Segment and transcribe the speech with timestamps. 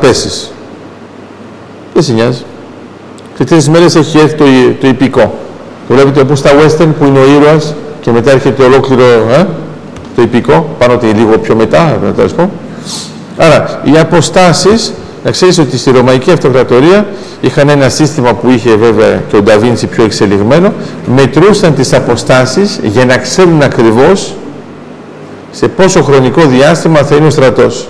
[0.00, 0.52] πέσεις.
[1.94, 2.42] Δεν σε νοιάζει.
[3.36, 4.44] Και τρεις μέρες έχει έρθει το,
[4.80, 5.38] το υπηκό.
[5.88, 9.46] Βλέπετε όπως στα western που είναι ο ήρωας και μετά έρχεται ολόκληρο ε,
[10.16, 12.50] το υπηκό, πάνω ότι λίγο πιο μετά, να το πω.
[13.36, 14.92] Άρα, οι αποστάσεις,
[15.24, 17.06] να ξέρεις ότι στη Ρωμαϊκή Αυτοκρατορία
[17.40, 20.72] είχαν ένα σύστημα που είχε βέβαια και ο Νταβίντσι πιο εξελιγμένο,
[21.14, 24.34] μετρούσαν τις αποστάσεις για να ξέρουν ακριβώς
[25.50, 27.88] σε πόσο χρονικό διάστημα θα είναι ο στρατός.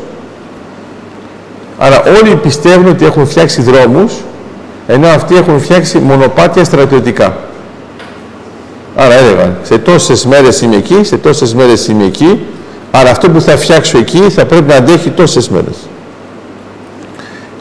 [1.83, 4.13] Άρα όλοι πιστεύουν ότι έχουν φτιάξει δρόμους,
[4.87, 7.37] ενώ αυτοί έχουν φτιάξει μονοπάτια στρατιωτικά.
[8.97, 12.41] Άρα έλεγαν, σε τόσες μέρες είμαι εκεί, σε τόσες μέρες είμαι εκεί,
[12.91, 15.77] άρα αυτό που θα φτιάξω εκεί θα πρέπει να αντέχει τόσες μέρες.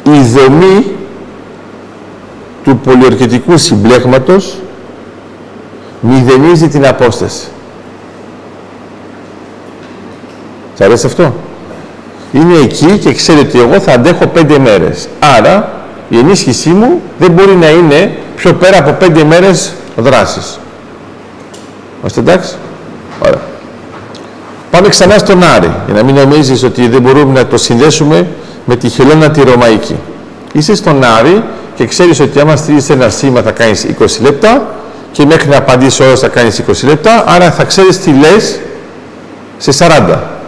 [0.03, 0.85] Η δομή
[2.63, 4.57] του πολιορκητικού συμπλέγματος
[6.01, 7.47] μηδενίζει την απόσταση.
[10.75, 11.33] Σ' αρέσει αυτό;
[12.31, 15.07] Είναι εκεί και ξέρει ότι εγώ θα αντέχω πέντε μέρες.
[15.37, 15.71] Άρα
[16.09, 20.59] η ενίσχυσή μου δεν μπορεί να είναι πιο πέρα από πέντε μέρες δράσης.
[21.99, 22.55] Είμαστε εντάξει;
[23.19, 23.39] Ωραία.
[24.71, 28.27] Πάμε ξανά στον Άρη, για να μην νομίζεις ότι δεν μπορούμε να το συνδέσουμε
[28.65, 29.95] με τη χελώνα τη Ρωμαϊκή.
[30.53, 31.43] Είσαι στον Άρη
[31.75, 34.67] και ξέρεις ότι άμα στείλεις ένα σήμα θα κάνεις 20 λεπτά
[35.11, 38.59] και μέχρι να απαντήσει όλος θα κάνεις 20 λεπτά, άρα θα ξέρεις τι λες
[39.57, 40.38] σε 40.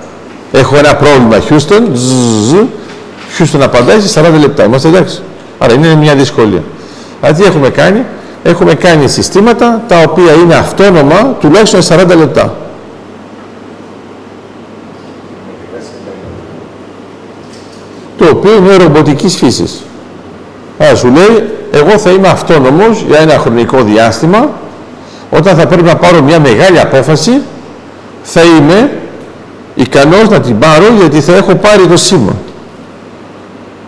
[0.51, 1.81] Έχω ένα πρόβλημα, Houston,
[3.37, 4.63] Houston απαντάει σε 40 λεπτά.
[4.63, 5.21] Είμαστε εντάξει.
[5.59, 6.63] Άρα είναι μια δυσκολία.
[7.21, 8.05] Αλλά τι έχουμε κάνει,
[8.43, 12.55] έχουμε κάνει συστήματα τα οποία είναι αυτόνομα τουλάχιστον 40 λεπτά.
[18.17, 19.81] Το οποίο είναι ρομποτικής φύσης.
[20.77, 24.49] Άρα σου λέει, εγώ θα είμαι αυτόνομος για ένα χρονικό διάστημα,
[25.31, 27.41] όταν θα πρέπει να πάρω μια μεγάλη απόφαση,
[28.23, 29.00] θα είμαι
[29.81, 32.35] ικανός να την πάρω γιατί θα έχω πάρει το σήμα.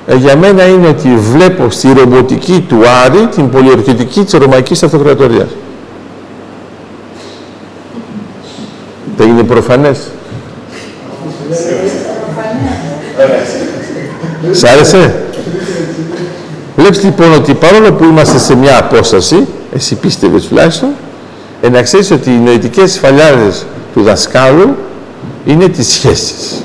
[0.08, 5.48] Ε, για μένα είναι ότι βλέπω στη ρομποτική του Άρη την πολιορκητική της Ρωμαϊκής Αυτοκρατορίας.
[9.18, 10.00] Δεν είναι προφανές.
[14.52, 15.24] Σ' άρεσε;
[16.76, 20.90] Βλέπεις λοιπόν ότι παρόλο που είμαστε σε μια απόσταση, εσύ πίστευες τουλάχιστον,
[21.62, 24.76] ε, να ξέρεις ότι οι νοητικές φαλιάρες του δασκάλου
[25.46, 26.64] είναι τις σχέσεις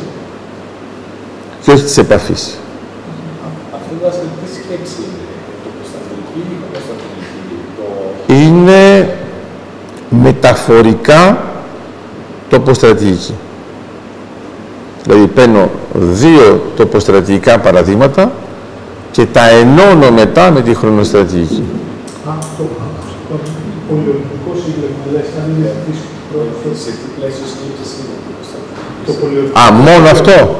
[1.63, 2.59] και όχι της επαφής.
[8.29, 9.15] είναι
[10.11, 11.39] μεταφορικά
[12.49, 13.35] τοποστρατηγική.
[15.03, 18.33] Δηλαδή παίρνω δύο τοποστρατηγικά παραδείγματα
[19.11, 21.65] και τα ενώνω μετά με τη χρονοστρατηγική.
[22.39, 22.69] Αυτό,
[23.89, 25.73] πολιορκητικό σύγκλημα, λες, αν είναι
[26.83, 27.58] σε τι πλαίσιο σκέψης
[29.53, 30.57] Α, μόνο αυτό;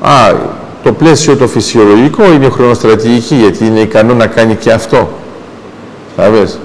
[0.00, 0.34] Α,
[0.82, 5.08] το πλαίσιο το φυσιολογικό είναι χρονοστρατηγική, γιατί είναι ικανό να κάνει και αυτό.
[6.16, 6.58] Σαβες.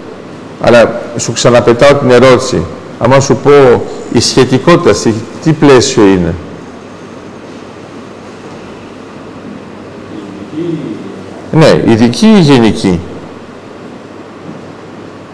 [0.61, 2.65] Αλλά σου ξαναπετάω την ερώτηση.
[2.99, 5.13] Άμα σου πω η σχετικότητα, σε
[5.43, 6.33] τι πλαίσιο είναι;
[11.51, 12.99] Ναι, ειδική ή γενική;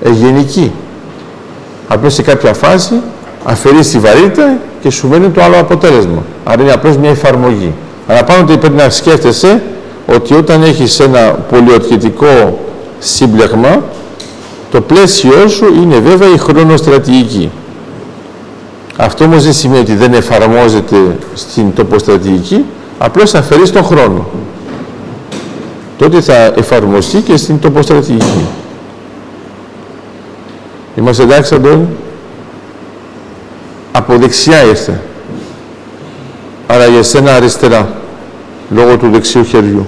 [0.03, 0.71] Ε, γενική.
[1.87, 2.93] Απλώς σε κάποια φάση
[3.49, 6.23] αφαιρείς τη βαρύτητα και σου μένει το άλλο αποτέλεσμα.
[6.43, 7.73] Άρα είναι απλώς μια εφαρμογή.
[8.07, 9.63] Αλλά πάνω ότι πρέπει να σκέφτεσαι
[10.07, 12.59] ότι όταν έχεις ένα πολιορκητικό
[12.99, 13.83] σύμπλεγμα,
[14.71, 17.51] το πλαίσιο σου είναι βέβαια η χρονοστρατηγική.
[18.97, 20.95] Αυτό όμως δεν σημαίνει ότι δεν εφαρμόζεται
[21.33, 22.65] στην τοποστρατηγική,
[22.97, 24.27] απλώς αφαιρείς τον χρόνο.
[25.97, 28.45] Τότε θα εφαρμοστεί και στην τοποστρατηγική.
[30.95, 31.87] Είμαστε εντάξει, Αντώνη;
[34.09, 35.01] Από δεξιά ήρθε.
[36.67, 37.89] Άρα για σένα αριστερά,
[38.69, 39.87] λόγω του δεξιού χεριού.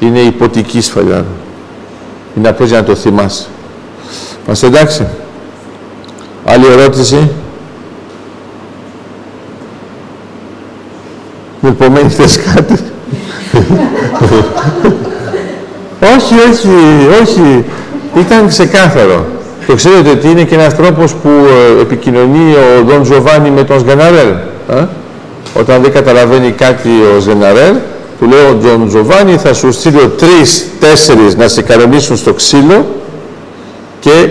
[0.00, 1.24] Είναι υποτική σφαλιά.
[2.36, 3.46] Είναι απλώς για να το θυμάσαι.
[4.44, 5.06] Είμαστε εντάξει.
[6.44, 7.30] Άλλη ερώτηση;
[11.60, 12.74] Μου υπομένει θες κάτι;
[16.16, 16.68] όχι, όχι,
[17.22, 17.64] όχι.
[18.16, 19.26] Ήταν ξεκάθαρο.
[19.66, 23.78] Το ξέρετε ότι είναι και ένας τρόπος που ε, επικοινωνεί ο Δον Τζοβάνι με τον
[23.78, 24.28] Σγαναρέλ.
[24.70, 24.84] Ε;
[25.54, 27.74] Όταν δεν καταλαβαίνει κάτι ο Σγαναρέλ,
[28.18, 32.86] του λέει ο Ντον Τζοβάνι θα σου στείλω τρεις, τέσσερις να σε κανονίσουν στο ξύλο
[34.00, 34.28] και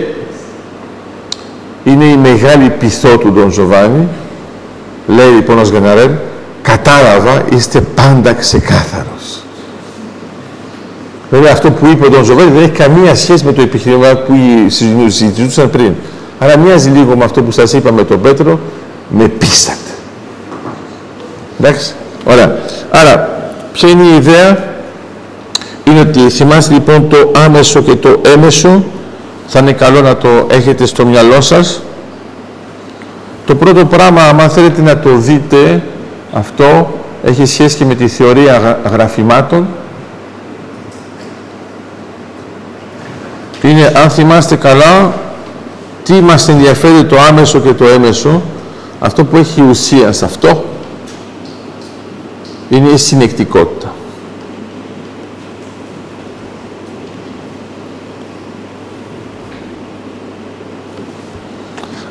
[1.84, 4.08] είναι η μεγάλη πειθό του Ντον Τζοβάνι.
[5.08, 6.10] Λέει λοιπόν ο Σγαναρέλ,
[6.62, 9.45] κατάλαβα, είστε πάντα ξεκάθαρος.
[11.30, 14.34] Βέβαια αυτό που είπε ο Ντον Τζοβάνι δεν έχει καμία σχέση με το επιχείρημα που
[15.08, 15.94] συζητούσαν πριν.
[16.40, 18.60] Αλλά μοιάζει λίγο με αυτό που σας είπα με τον Πέτρο,
[19.10, 19.78] με πείσατε.
[21.60, 21.94] Εντάξει,
[22.26, 22.58] ωραία.
[22.92, 23.30] Άρα,
[23.74, 24.74] ποια είναι η ιδέα,
[25.84, 28.84] είναι ότι θυμάστε λοιπόν το άμεσο και το έμεσο
[29.48, 31.82] θα είναι καλό να το έχετε στο μυαλό σας
[33.46, 35.84] το πρώτο πράγμα αν θέλετε να το δείτε
[36.34, 36.94] αυτό
[37.24, 39.68] έχει σχέση και με τη θεωρία γραφημάτων
[43.86, 45.14] είναι αν θυμάστε καλά
[46.04, 48.42] τι μας ενδιαφέρει το άμεσο και το έμεσο
[49.00, 50.66] αυτό που έχει ουσία σε αυτό
[52.70, 53.94] είναι η συνεκτικότητα.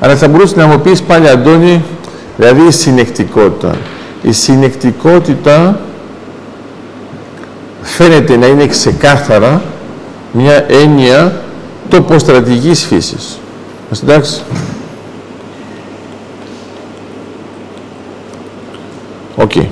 [0.01, 1.83] Αλλά θα μπορούσες να μου πεις πάλι Αντώνη,
[2.37, 3.77] δηλαδή η συνεκτικότητα.
[4.23, 5.81] Η συνεκτικότητα
[7.83, 9.63] φαίνεται να είναι ξεκάθαρα
[10.33, 11.44] μια έννοια
[11.89, 13.39] τοποστρατηγικής φύσης.
[14.03, 14.43] εντάξει.
[19.37, 19.51] Ok.
[19.55, 19.67] Okay.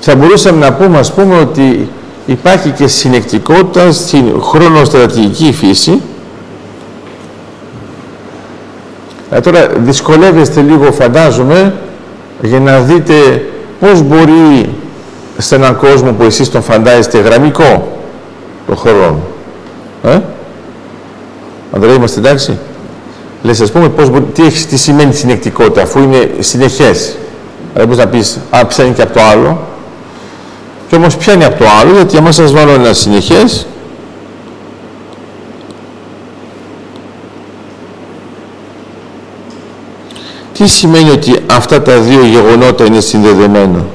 [0.00, 1.88] Θα μπορούσαμε να πούμε, ας πούμε, ότι
[2.26, 6.00] υπάρχει και συνεκτικότητα στην χρονοστρατηγική φύση.
[9.30, 11.74] Ε, τώρα δυσκολεύεστε λίγο, φαντάζομαι,
[12.42, 13.46] για να δείτε
[13.80, 14.70] πώς μπορεί
[15.38, 17.98] σε έναν κόσμο που εσείς τον φαντάζεστε γραμμικό
[18.66, 19.18] το χρόνο.
[20.02, 20.20] Ε;
[21.72, 22.58] Ανδρέα, είμαστε εντάξει.
[23.42, 27.16] Λες, ας πούμε, πώς, τι, έχει, τι σημαίνει συνεκτικότητα, αφού είναι συνεχές.
[27.72, 29.60] Δηλαδή, πώς να πεις, α, πιάνει και από το άλλο.
[30.88, 33.66] Και όμως πιάνει από το άλλο, γιατί άμα σας βάλω ένα συνεχές,
[40.52, 43.86] τι σημαίνει ότι αυτά τα δύο γεγονότα είναι συνδεδεμένα;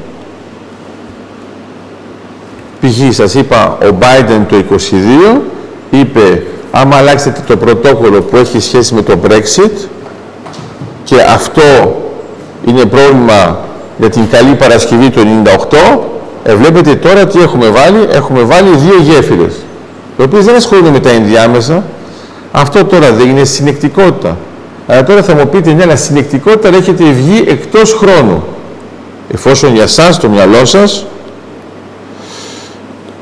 [2.82, 3.16] Π.χ.
[3.16, 5.42] σας είπα, ο Biden το 22
[5.92, 9.88] είπε άμα αλλάξετε το πρωτόκολλο που έχει σχέση με το Brexit
[11.04, 11.62] και αυτό
[12.66, 13.60] είναι πρόβλημα
[13.98, 16.00] για την καλή Παρασκευή του 98,
[16.44, 18.08] ε, βλέπετε τώρα τι έχουμε βάλει.
[18.12, 19.54] Έχουμε βάλει δύο γέφυρες,
[20.18, 21.84] οι οποίες δεν ασχολούνται με τα ενδιάμεσα.
[22.52, 24.38] Αυτό τώρα δεν είναι συνεκτικότητα.
[24.88, 28.44] Αλλά τώρα θα μου πείτε, ναι, αλλά συνεκτικότητα έχετε βγει εκτός χρόνου.
[29.34, 31.06] Εφόσον για σας, το μυαλό σας,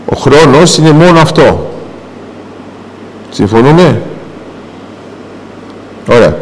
[0.06, 1.69] ο χρόνος είναι μόνο αυτό.
[3.32, 4.02] Συμφωνούμε;
[6.08, 6.38] Ωραία.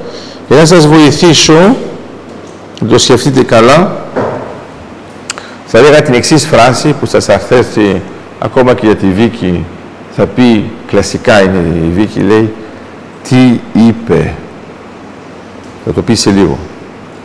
[0.47, 1.75] Για να σας βοηθήσω,
[2.79, 4.05] να το σκεφτείτε καλά,
[5.65, 8.01] θα έλεγα την εξής φράση που σας αρθέσει
[8.39, 9.65] ακόμα και για τη Βίκη
[10.15, 12.53] θα πει, κλασικά είναι η Βίκη, λέει
[13.29, 14.33] «Τι είπε».
[15.85, 16.57] Θα το πει σε λίγο,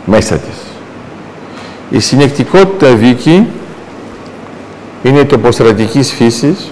[0.05, 0.55] μέσα της.
[1.89, 3.47] Η συνεκτικότητα Βίκη
[5.03, 6.71] είναι τοποστρατικής φύσης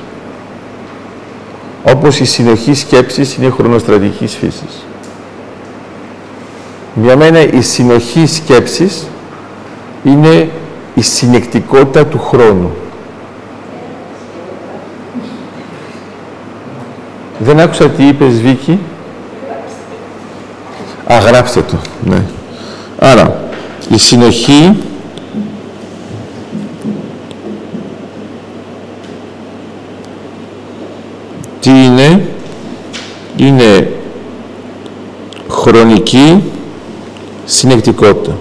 [1.84, 4.86] όπως η συνοχή σκέψης είναι χρονοστρατικής φύσης.
[6.96, 9.08] Για μένα η συνοχή σκέψης
[10.04, 10.50] είναι
[10.96, 12.72] η συνεκτικότητα του χρόνου.
[17.40, 18.80] Δεν άκουσα τι είπες Βίκη.
[21.08, 21.82] Αγράψτε το.
[22.06, 22.22] Ναι.
[23.00, 23.50] Άρα,
[23.90, 24.78] η συνοχή
[31.60, 32.26] τι είναι
[33.52, 33.92] είναι
[35.50, 36.44] χρονική
[37.46, 38.38] συνεκτικότητα.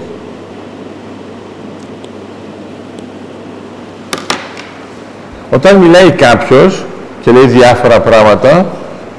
[5.51, 6.85] Όταν μιλάει κάποιος
[7.23, 8.67] και λέει διάφορα πράγματα,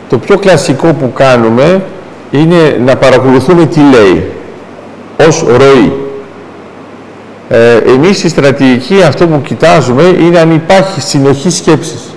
[0.09, 1.83] το πιο κλασικό που κάνουμε
[2.31, 4.31] είναι να παρακολουθούμε τι λέει,
[5.27, 5.93] ως ροή.
[7.49, 12.10] Ε, εμείς στη στρατηγική αυτό που κοιτάζουμε είναι αν υπάρχει συνοχή σκέψης.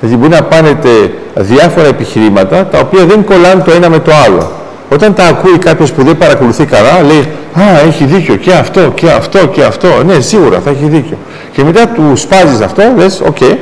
[0.00, 0.88] Δηλαδή μπορεί να πάνετε
[1.34, 4.50] διάφορα επιχειρήματα τα οποία δεν κολλάνε το ένα με το άλλο.
[4.92, 9.10] Όταν τα ακούει κάποιος που δεν παρακολουθεί καλά, λέει Α, έχει δίκιο και αυτό και
[9.10, 9.88] αυτό και αυτό.
[10.06, 11.16] Ναι, σίγουρα θα έχει δίκιο.
[11.52, 13.56] Και μετά του σπάζεις αυτό, λες, ok, okay,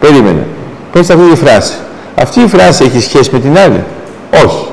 [0.00, 0.46] περίμενε.
[0.92, 1.74] Πες αυτή τη φράση.
[2.14, 3.84] Αυτή η φράση έχει σχέση με την άλλη;
[4.44, 4.66] Όχι.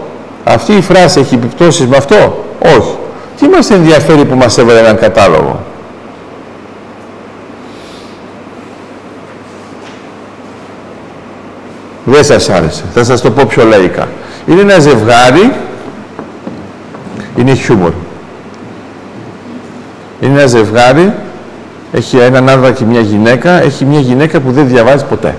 [0.43, 2.45] Αυτή η φράση έχει επιπτώσεις με αυτό;
[2.77, 2.95] Όχι.
[3.39, 5.59] Τι μας ενδιαφέρει που μας έβαλε έναν κατάλογο;
[12.11, 12.83] Δεν σας άρεσε.
[12.93, 14.07] Θα σας το πω πιο λαϊκά.
[14.47, 15.53] Είναι ένα ζευγάρι,
[17.35, 17.91] είναι χιούμορ.
[20.21, 21.13] Είναι ένα ζευγάρι,
[21.91, 25.35] έχει έναν άντρα και μια γυναίκα, έχει μια γυναίκα που δεν διαβάζει ποτέ.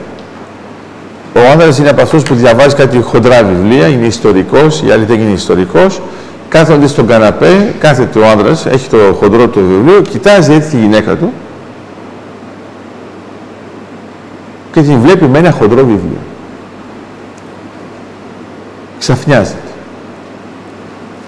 [1.36, 5.20] Ο άνδρας είναι από αυτούς που διαβάζει κάτι χοντρά βιβλία, είναι ιστορικός, η άλλη δεν
[5.20, 6.00] είναι ιστορικός.
[6.48, 11.16] Κάθονται στον καναπέ, κάθεται ο άνδρας, έχει το χοντρό του βιβλίο, κοιτάζει έτσι τη γυναίκα
[11.16, 11.32] του
[14.72, 16.18] και την βλέπει με ένα χοντρό βιβλίο
[19.02, 19.58] ξαφνιάζεται.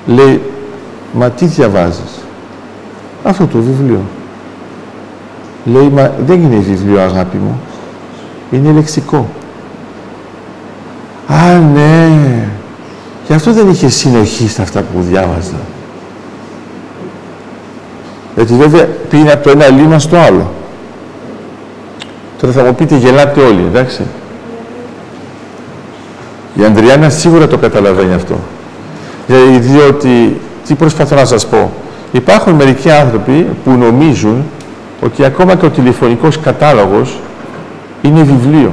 [0.06, 0.42] Λέει,
[1.12, 2.24] μα τι διαβάζεις;
[3.24, 4.00] Αυτό το βιβλίο.
[5.64, 7.60] Λέει, μα δεν είναι βιβλίο αγάπη μου.
[8.50, 9.28] Είναι λεξικό.
[11.28, 12.08] Α, ναι.
[13.26, 15.60] Γι' αυτό δεν είχε συνοχή στα αυτά που διάβαζα.
[18.34, 20.50] Γιατί βέβαια πήγαινε από το ένα λίμα στο άλλο.
[22.40, 24.02] Τώρα θα μου πείτε γελάτε όλοι, εντάξει.
[26.54, 28.38] Η Ανδριάννα σίγουρα το καταλαβαίνει αυτό.
[29.60, 31.72] Διότι, τι προσπαθώ να σας πω,
[32.12, 34.44] υπάρχουν μερικοί άνθρωποι που νομίζουν
[35.00, 37.18] ότι ακόμα και ο τηλεφωνικός κατάλογος
[38.02, 38.72] είναι βιβλίο.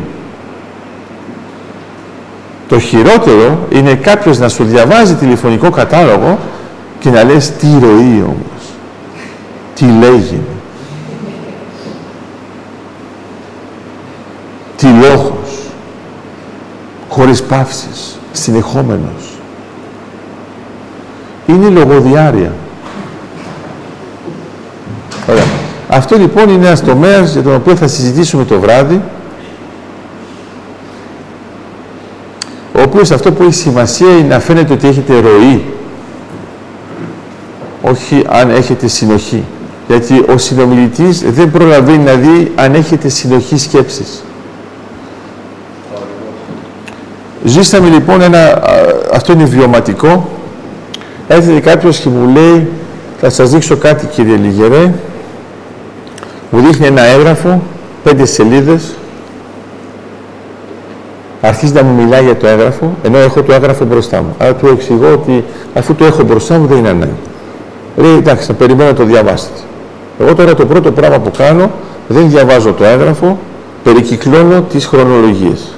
[2.68, 6.40] Το χειρότερο είναι κάποιος να σου διαβάζει τηλεφωνικό κατάλογο
[7.00, 8.76] και να λες τι ροή όμως,
[9.76, 10.42] τι λέγει,
[14.78, 15.41] τι λόγος,
[17.22, 19.40] χωρίς παύσεις, συνεχόμενος.
[21.46, 22.54] Είναι λογοδιάρεια.
[25.30, 25.44] Ωραία.
[25.88, 29.01] Αυτό λοιπόν είναι ένας τομέας για τον οποίο θα συζητήσουμε το βράδυ
[32.75, 35.66] ο οποίος αυτό που έχει σημασία είναι να φαίνεται ότι έχετε ροή
[37.82, 39.44] όχι αν έχετε συνοχή
[39.88, 44.24] γιατί ο συνομιλητής δεν προλαβαίνει να δει αν έχετε συνοχή σκέψης
[47.51, 48.63] Ζήσαμε λοιπόν ένα,
[49.13, 50.29] αυτό είναι βιωματικό
[51.27, 52.67] έρχεται κάποιος και μου λέει
[53.20, 54.93] θα σας δείξω κάτι κύριε Λιγερέ
[56.50, 57.62] μου δείχνει ένα έγγραφο
[58.03, 58.93] πέντε σελίδες
[61.41, 64.36] αρχίζει να μου μιλάει για το έγγραφο, ενώ έχω το έγγραφο μπροστά μου.
[64.38, 65.43] Άρα του εξηγώ ότι
[65.74, 67.12] αφού το έχω μπροστά μου δεν είναι ανάγκη.
[67.96, 69.60] Λέει, εντάξει, θα περιμένω να το διαβάσετε.
[70.20, 71.72] Εγώ τώρα το πρώτο πράγμα που κάνω,
[72.08, 73.38] δεν διαβάζω το έγγραφο,
[73.84, 75.75] περικυκλώνω τις χρονολογίες.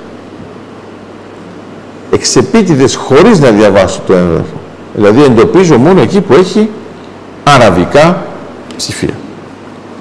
[2.14, 4.56] Εξεπίτηδες χωρίς να διαβάσω το έγγραφο.
[4.94, 6.70] Δηλαδή εντοπίζω μόνο εκεί που έχει
[7.44, 8.26] αραβικά
[8.78, 9.14] ψηφία.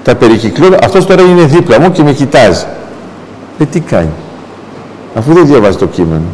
[0.04, 2.64] Τα περικυκλώνω, αυτός τώρα είναι δίπλα μου και με κοιτάζει.
[3.58, 4.10] Ε, τι κάνει;
[5.14, 6.24] Αφού δεν διαβάζει το κείμενο.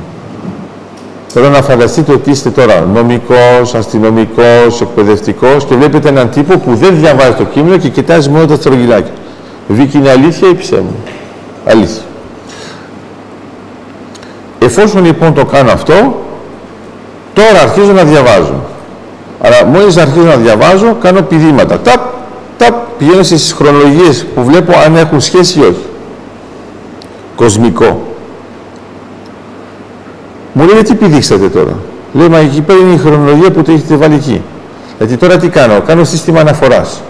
[1.28, 6.96] Θέλω να φανταστείτε ότι είστε τώρα νομικός, αστυνομικός, εκπαιδευτικός και βλέπετε έναν τύπο που δεν
[6.96, 9.12] διαβάζει το κείμενο και κοιτάζει μόνο τα στρογγυλάκια.
[9.68, 10.90] Βίκυ είναι αλήθεια ή ψέμα;
[11.66, 12.02] Αλήθεια.
[14.58, 16.22] Εφόσον λοιπόν το κάνω αυτό,
[17.34, 18.54] τώρα αρχίζω να διαβάζω.
[19.40, 21.78] Αλλά μόλις αρχίζω να διαβάζω, κάνω πηδήματα.
[21.80, 22.00] Ταπ,
[22.56, 25.86] ταπ, πηγαίνω στις χρονολογίες που βλέπω αν έχουν σχέση ή όχι.
[27.36, 28.02] Κοσμικό.
[30.52, 31.72] Μου λέει, τι πηδήξατε τώρα;
[32.12, 34.42] Λέει, μα εκεί πέρα είναι η χρονολογία που το έχετε βάλει εκεί.
[34.98, 37.02] Γιατί τώρα τι κάνω, κάνω σύστημα αναφοράς.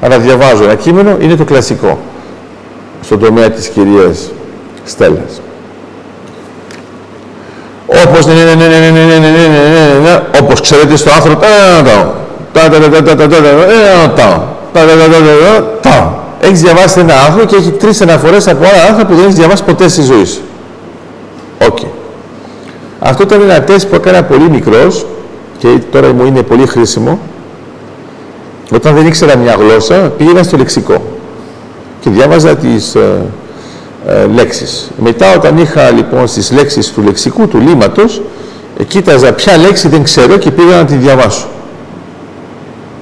[0.00, 1.98] Άρα διαβάζω ένα κείμενο, είναι το κλασικό.
[3.00, 4.30] Στον τομέα της κυρίας
[4.84, 5.40] Στέλλας.
[8.06, 11.38] Όπως ναι, ναι, ναι, ναι, ναι, ναι, ναι, ναι, ναι, ναι, όπως ξέρετε στο άρθρο
[16.40, 19.64] Έχεις διαβάσει ένα άρθρο και έχει τρεις αναφορές από άλλα άρθρα που δεν έχεις διαβάσει
[19.64, 20.40] ποτέ στη ζωή σου.
[21.66, 21.78] Οκ.
[23.00, 25.06] Αυτό ήταν ένα τεστ που έκανα πολύ μικρός
[25.58, 27.18] και τώρα μου είναι πολύ χρήσιμο.
[28.74, 31.02] Όταν δεν ήξερα μια γλώσσα, πήγαινα στο λεξικό
[32.00, 32.96] και διάβαζα τις
[34.06, 34.90] ε, ε, λέξεις.
[35.02, 38.22] Μετά όταν είχα λοιπόν στις λέξεις του λεξικού, του λήμματος,
[38.78, 41.48] ε, κοίταζα ποια λέξη δεν ξέρω και πήγα να τη διαβάσω.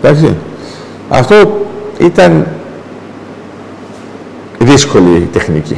[0.03, 0.37] Εντάξει.
[1.09, 1.67] Αυτό
[1.99, 2.47] ήταν
[4.59, 5.77] δύσκολη τεχνική.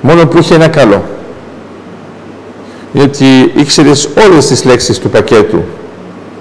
[0.00, 1.02] Μόνο που είχε ένα καλό
[2.94, 5.62] γιατί ήξερες όλες τις λέξεις του πακέτου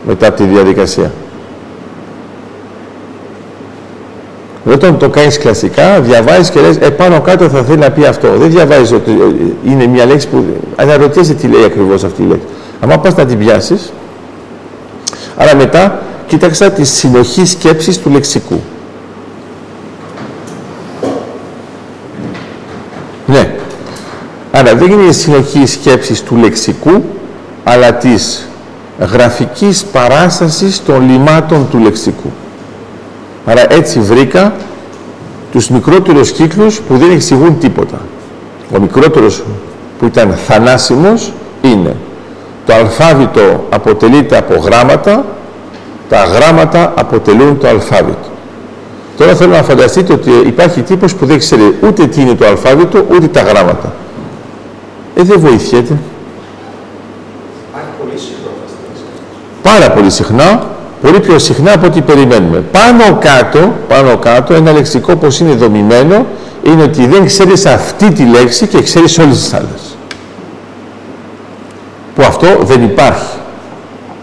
[0.07, 1.11] μετά από τη διαδικασία.
[4.65, 8.27] Όταν το κάνεις κλασικά, διαβάζεις και λες, επάνω κάτω θα θέλει να πει αυτό.
[8.37, 9.11] Δεν διαβάζεις ότι
[9.65, 12.45] είναι μια λέξη που αναρωτιέσαι τι λέει ακριβώς αυτή η λέξη.
[12.79, 13.93] Αν πας να την πιάσεις,
[15.35, 18.61] άρα μετά κοίταξα τη συνοχή σκέψης του λεξικού.
[23.25, 23.53] Ναι,
[24.55, 27.03] Άρα δεν είναι η συνοχή σκέψης του λεξικού,
[27.63, 28.47] αλλά της
[28.99, 32.31] γραφικής παράστασης των λιμάτων του λεξικού.
[33.45, 34.53] Άρα έτσι βρήκα
[35.51, 37.99] τους μικρότερους κύκλους που δεν εξηγούν τίποτα.
[38.75, 39.43] Ο μικρότερος
[39.99, 41.31] που ήταν θανάσιμος
[41.61, 41.95] είναι
[42.65, 45.25] το αλφάβητο αποτελείται από γράμματα,
[46.09, 48.27] τα γράμματα αποτελούν το αλφάβητο.
[49.17, 53.05] Τώρα θέλω να φανταστείτε ότι υπάρχει τύπος που δεν ξέρει ούτε τι είναι το αλφάβητο,
[53.11, 53.93] ούτε τα γράμματα.
[55.15, 55.97] Ε, δεν βοηθιέται.
[57.99, 58.49] πολύ συχνά
[59.61, 60.65] Πάρα πολύ συχνά,
[61.03, 62.63] πολύ πιο συχνά από ό,τι περιμένουμε.
[62.71, 66.25] Πάνω κάτω, πάνω κάτω, ένα λεξικό πως είναι δομημένο,
[66.63, 69.97] είναι ότι δεν ξέρεις αυτή τη λέξη και ξέρεις όλες τις άλλες.
[72.15, 73.37] Που αυτό δεν υπάρχει.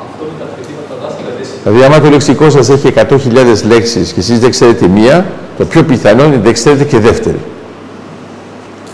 [0.01, 0.45] Αυτό με τα
[0.89, 1.31] τα δάσκαλα
[1.65, 5.27] Δηλαδή, άμα το λεξικό σας έχει 100.000 λέξεις και εσείς δεν ξέρετε μία,
[5.59, 7.41] το πιο πιθανό είναι ότι δεν ξέρετε και δεύτερη.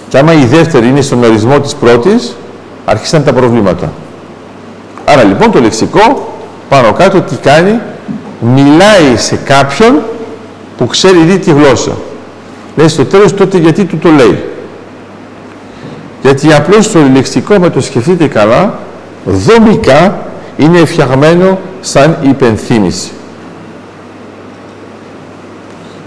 [0.08, 2.36] Και άμα η δεύτερη είναι στον ορισμό της πρώτης,
[2.84, 3.92] αρχίσαν τα προβλήματα.
[5.04, 6.25] Άρα λοιπόν το λεξικό
[6.68, 7.80] πάνω κάτω τι κάνει,
[8.40, 10.02] μιλάει σε κάποιον
[10.76, 11.92] που ξέρει ήδη τη γλώσσα.
[12.76, 14.44] Λέει στο τέλος τότε γιατί του το λέει.
[16.22, 18.78] Γιατί απλώς το λεξικό, με το σκεφτείτε καλά,
[19.24, 20.18] δομικά
[20.56, 23.10] είναι φτιαγμένο σαν υπενθύμηση.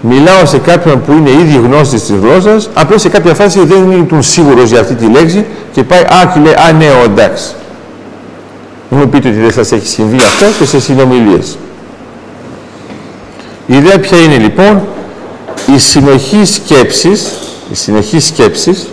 [0.00, 4.22] Μιλάω σε κάποιον που είναι ήδη γνώστης της γλώσσας, απλώς σε κάποια φάση δεν είναι
[4.22, 7.54] σίγουρος για αυτή τη λέξη και πάει, Α, και λέει, Α, ναι, εντάξει.
[8.90, 11.58] Μην μου πείτε ότι δεν σας έχει συμβεί αυτό και σε συνομιλίες.
[13.66, 14.82] Η ιδέα ποια είναι λοιπόν,
[15.74, 17.32] η συνοχή σκέψης,
[17.70, 18.88] η συνοχή σκέψης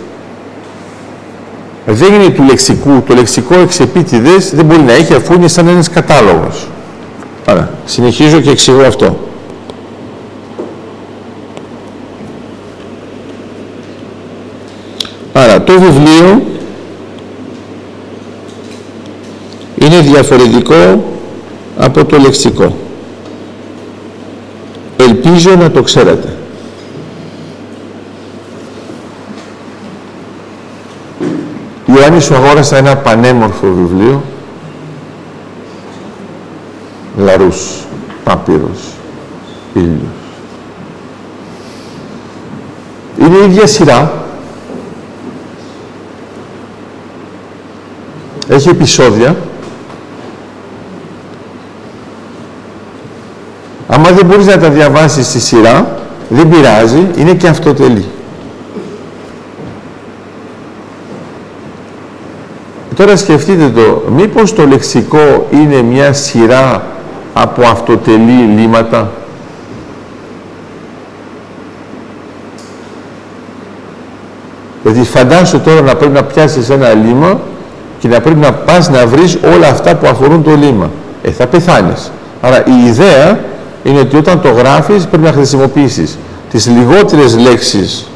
[1.86, 3.02] δεν είναι του λεξικού.
[3.06, 6.66] Το λεξικό εξεπίτηδες δεν μπορεί να έχει αφού είναι σαν ένας κατάλογος.
[7.44, 9.18] Άρα, συνεχίζω και εξηγώ αυτό.
[15.32, 16.42] Άρα, το βιβλίο
[19.98, 21.04] είναι διαφορετικό
[21.78, 22.76] από το λεξικό.
[24.96, 26.36] Ελπίζω να το ξέρετε.
[31.86, 34.22] Ιωάννης σου αγόρασα ένα πανέμορφο βιβλίο
[37.18, 37.84] Λαρούς,
[38.24, 38.80] Πάπυρος,
[39.74, 39.98] Ήλιος.
[43.20, 44.24] Είναι η ίδια σειρά.
[48.48, 49.36] Έχει επεισόδια.
[54.08, 55.96] Άμα δεν μπορείς να τα διαβάσεις στη σειρά,
[56.28, 58.04] δεν πειράζει, είναι και αυτοτελή.
[62.96, 66.86] Τώρα σκεφτείτε το, μήπως το λεξικό είναι μια σειρά
[67.34, 69.10] από αυτοτελή λύματα;
[74.82, 77.40] Δηλαδή φαντάσου τώρα να πρέπει να πιάσεις ένα λίμα
[77.98, 80.90] και να πρέπει να πας να βρεις όλα αυτά που αφορούν το λίμα.
[81.22, 82.10] Ε, θα πεθάνεις.
[82.40, 83.38] Άρα η ιδέα
[83.84, 86.18] είναι ότι όταν το γράφεις πρέπει να χρησιμοποιήσεις
[86.50, 88.06] τις λιγότερες λέξεις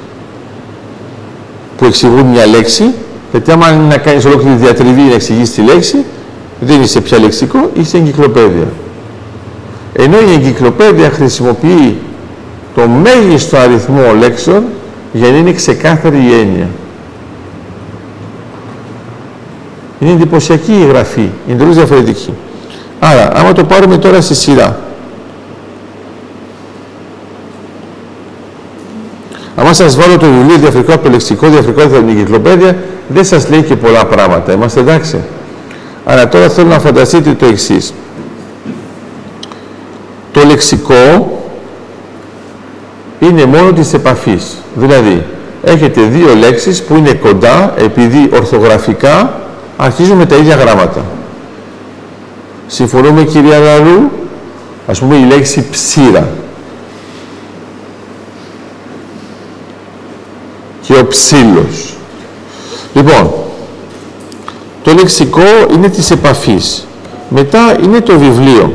[1.76, 2.84] που εξηγούν μια λέξη
[3.32, 6.04] γιατί άμα είναι να κάνεις ολόκληρη διατριβή να εξηγήσει τη λέξη,
[6.60, 8.66] δεν είσαι πια λεξικό, είσαι εγκυκλοπαίδεια.
[9.92, 11.96] Ενώ η εγκυκλοπαίδεια χρησιμοποιεί
[12.74, 14.64] το μέγιστο αριθμό λέξεων
[15.12, 16.68] για να είναι ξεκάθαρη η έννοια.
[20.00, 22.32] Είναι εντυπωσιακή η γραφή, είναι τελείως διαφορετική.
[22.98, 24.80] Άρα, άμα το πάρουμε τώρα στη σειρά,
[29.72, 32.76] Αν σας βάλω το βιβλίο διαφορετικό από το λεξικό, διαφορετικό από την εγκυκλοπαίδεια,
[33.08, 34.52] δεν σας λέει και πολλά πράγματα.
[34.52, 35.20] Είμαστε εντάξει.
[36.04, 37.94] Αλλά τώρα θέλω να φανταστείτε το εξής.
[40.32, 41.38] Το λεξικό
[43.20, 44.56] είναι μόνο της επαφής.
[44.74, 45.24] Δηλαδή,
[45.64, 49.34] έχετε δύο λέξεις που είναι κοντά, επειδή ορθογραφικά
[49.76, 51.04] αρχίζουν με τα ίδια γράμματα.
[52.66, 54.10] Συμφωνούμε κυρία Λαρού,
[54.86, 56.28] ας πούμε η λέξη ψήρα.
[60.92, 61.96] Και ο ψήλος.
[62.94, 63.32] Λοιπόν,
[64.82, 65.40] το λεξικό
[65.74, 66.86] είναι της επαφής.
[67.28, 68.72] Μετά είναι το βιβλίο.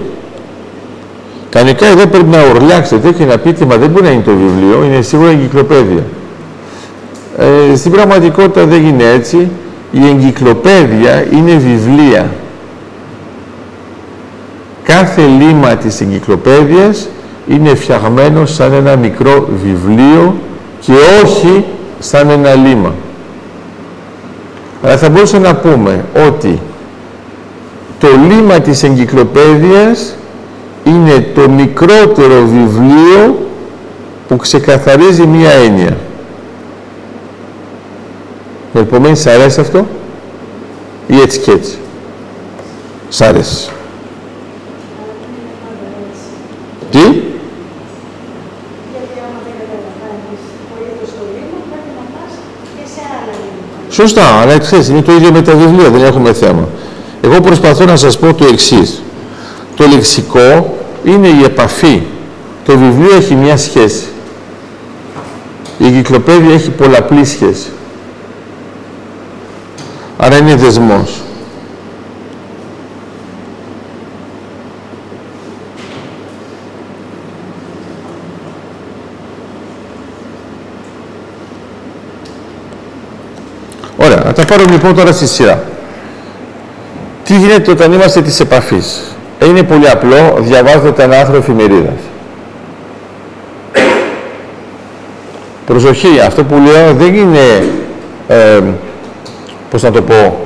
[1.49, 4.83] Κανονικά εδώ πρέπει να ορλιάξετε και να πείτε, μα δεν μπορεί να είναι το βιβλίο,
[4.83, 6.03] είναι σίγουρα εγκυκλοπαίδεια.
[7.37, 9.49] Ε, στην πραγματικότητα δεν είναι έτσι.
[9.91, 12.29] Η εγκυκλοπαίδεια είναι βιβλία.
[14.83, 17.07] Κάθε λίμα της εγκυκλοπαίδειας
[17.47, 20.35] είναι φτιαγμένο σαν ένα μικρό βιβλίο
[20.79, 21.65] και όχι
[21.99, 22.93] σαν ένα λίμα.
[24.83, 26.59] Αλλά θα μπορούσαμε να πούμε ότι
[27.99, 30.15] το λίμα της εγκυκλοπαίδειας
[30.83, 33.47] είναι το μικρότερο βιβλίο
[34.27, 35.97] που ξεκαθαρίζει μία έννοια.
[38.73, 39.85] Επομένως, σ' αρέσει αυτό;
[41.07, 41.77] Ή έτσι και έτσι;
[43.09, 43.69] Σ' αρέσει.
[46.91, 47.26] Τι;
[53.97, 56.67] Σωστά, αλλά ξέρεις, είναι το ίδιο με τα βιβλία, δεν έχουμε θέμα.
[57.21, 59.01] Εγώ προσπαθώ να σας πω το εξής.
[59.75, 62.03] Το λεξικό είναι η επαφή.
[62.65, 64.05] Το βιβλίο έχει μια σχέση.
[65.77, 67.67] Η εγκυκλοπαίδεια έχει πολλαπλή σχέση.
[70.17, 71.21] Άρα είναι δεσμός.
[83.97, 85.63] Ωραία, να τα πάρουμε λοιπόν τώρα στη σειρά.
[87.23, 89.15] Τι γίνεται όταν είμαστε της επαφής;
[89.47, 91.99] Είναι πολύ απλό, διαβάζετε ένα άρθρο εφημερίδας.
[95.65, 97.65] Προσοχή, αυτό που λέω δεν είναι
[98.27, 98.61] ε,
[99.69, 100.45] πώς να το πω,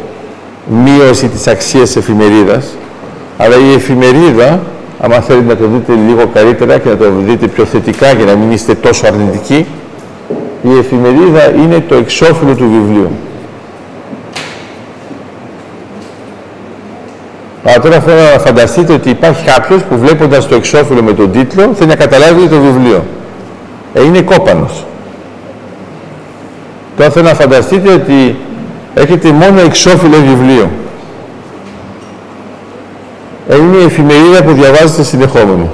[0.66, 2.66] μείωση της αξίας της εφημερίδας,
[3.38, 4.60] αλλά η εφημερίδα,
[5.00, 8.36] άμα θέλετε να το δείτε λίγο καλύτερα και να το δείτε πιο θετικά για να
[8.36, 9.66] μην είστε τόσο αρνητικοί,
[10.62, 13.12] η εφημερίδα είναι το εξώφυλλο του βιβλίου.
[17.64, 21.74] Αλλά τώρα θέλω να φανταστείτε ότι υπάρχει κάποιος που βλέποντας το εξώφυλλο με τον τίτλο
[21.74, 23.04] θέλει να καταλάβει το βιβλίο.
[23.94, 24.86] Ε, είναι κόπανος.
[26.98, 28.36] Τώρα θέλω να φανταστείτε ότι
[28.94, 30.70] έχετε μόνο εξώφυλλο βιβλίο.
[33.50, 35.70] Ε, είναι η εφημερίδα που διαβάζετε συνεχόμενο.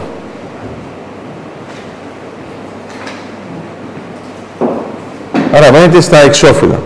[5.51, 6.79] Άρα μένετε στα εξώφυλλα.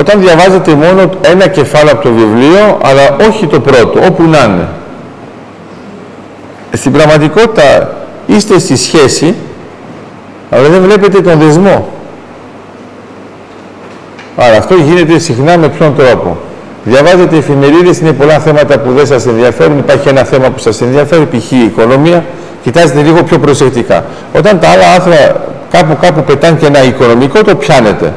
[0.00, 4.68] Όταν διαβάζετε μόνο ένα κεφάλαιο από το βιβλίο, αλλά όχι το πρώτο, όπου να είναι.
[6.72, 9.34] Στην πραγματικότητα είστε στη σχέση,
[10.50, 11.88] αλλά δεν βλέπετε τον δεσμό.
[14.36, 16.36] Άρα αυτό γίνεται συχνά με ποιον τρόπο.
[16.84, 21.26] Διαβάζετε εφημερίδες, είναι πολλά θέματα που δεν σας ενδιαφέρουν, υπάρχει ένα θέμα που σας ενδιαφέρει,
[21.26, 21.50] π.χ.
[21.50, 22.24] η οικονομία,
[22.62, 24.04] κοιτάζετε λίγο πιο προσεκτικά.
[24.36, 28.12] Όταν τα άλλα άθρα κάπου κάπου πετάνε και ένα οικονομικό, το πιάνετε.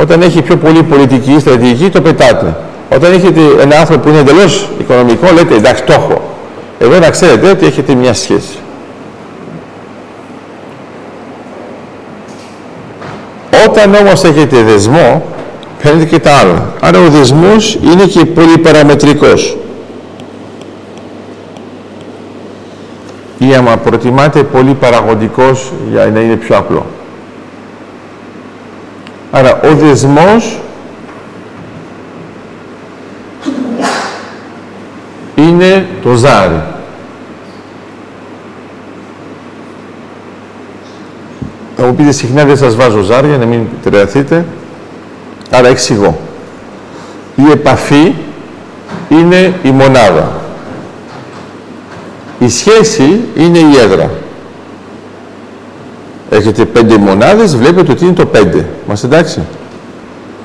[0.00, 2.56] Όταν έχει πιο πολύ πολιτική ή στρατηγική, το πετάτε.
[2.94, 6.22] Όταν έχετε ένα άνθρωπο που είναι εντελώς οικονομικό, λέτε εντάξει, το έχω.
[6.78, 8.58] Εδώ να ξέρετε ότι έχετε μια σχέση.
[13.66, 15.22] Όταν όμως έχετε δεσμό,
[15.78, 16.72] φαίνεται και τα άλλα.
[16.80, 19.56] Άρα ο δεσμός είναι και πολύ παραμετρικός.
[23.38, 26.86] Ή άμα προτιμάτε πολύ παραγωγικός για να είναι πιο απλό.
[29.30, 30.60] Άρα ο δεσμός
[35.34, 36.62] είναι το ζάρι.
[41.76, 44.44] Θα μου πείτε συχνά δεν σας βάζω ζάρια, να μην τρεαθείτε.
[45.50, 46.18] Άρα εξηγώ.
[47.36, 48.14] Η επαφή
[49.08, 50.32] είναι η μονάδα.
[52.38, 54.10] Η σχέση είναι η έδρα.
[56.38, 58.66] Έχετε πέντε μονάδες, βλέπετε ότι είναι το πέντε.
[58.88, 59.42] Μας εντάξει.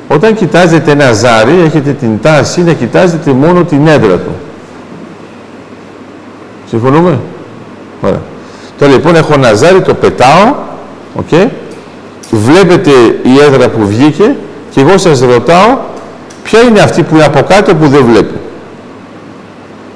[0.07, 4.31] Όταν κοιτάζετε ένα ζάρι, έχετε την τάση να κοιτάζετε μόνο την έδρα του.
[6.69, 7.19] Συμφωνούμε;
[8.01, 8.21] Ωραία.
[8.77, 10.53] Τώρα λοιπόν έχω ένα ζάρι, το πετάω,
[11.19, 11.47] okay.
[12.31, 12.91] βλέπετε
[13.23, 14.35] η έδρα που βγήκε
[14.71, 15.77] και εγώ σας ρωτάω
[16.43, 18.33] ποια είναι αυτή που είναι από κάτω που δεν βλέπω.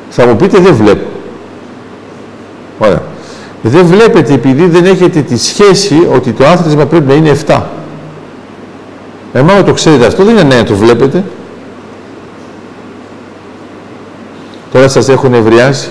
[0.10, 1.08] Θα μου πείτε δεν βλέπω.
[2.80, 3.02] Ωραία.
[3.68, 7.62] Δεν βλέπετε επειδή δεν έχετε τη σχέση ότι το άθροισμα πρέπει να είναι 7.
[9.34, 11.24] Εμάς το ξέρετε αυτό, δεν είναι ναι, το βλέπετε.
[14.72, 15.90] Τώρα σας έχω νευριάσει,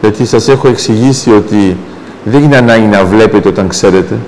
[0.00, 1.76] γιατί σας έχω εξηγήσει ότι
[2.24, 4.18] δεν είναι ανάγκη να βλέπετε όταν ξέρετε.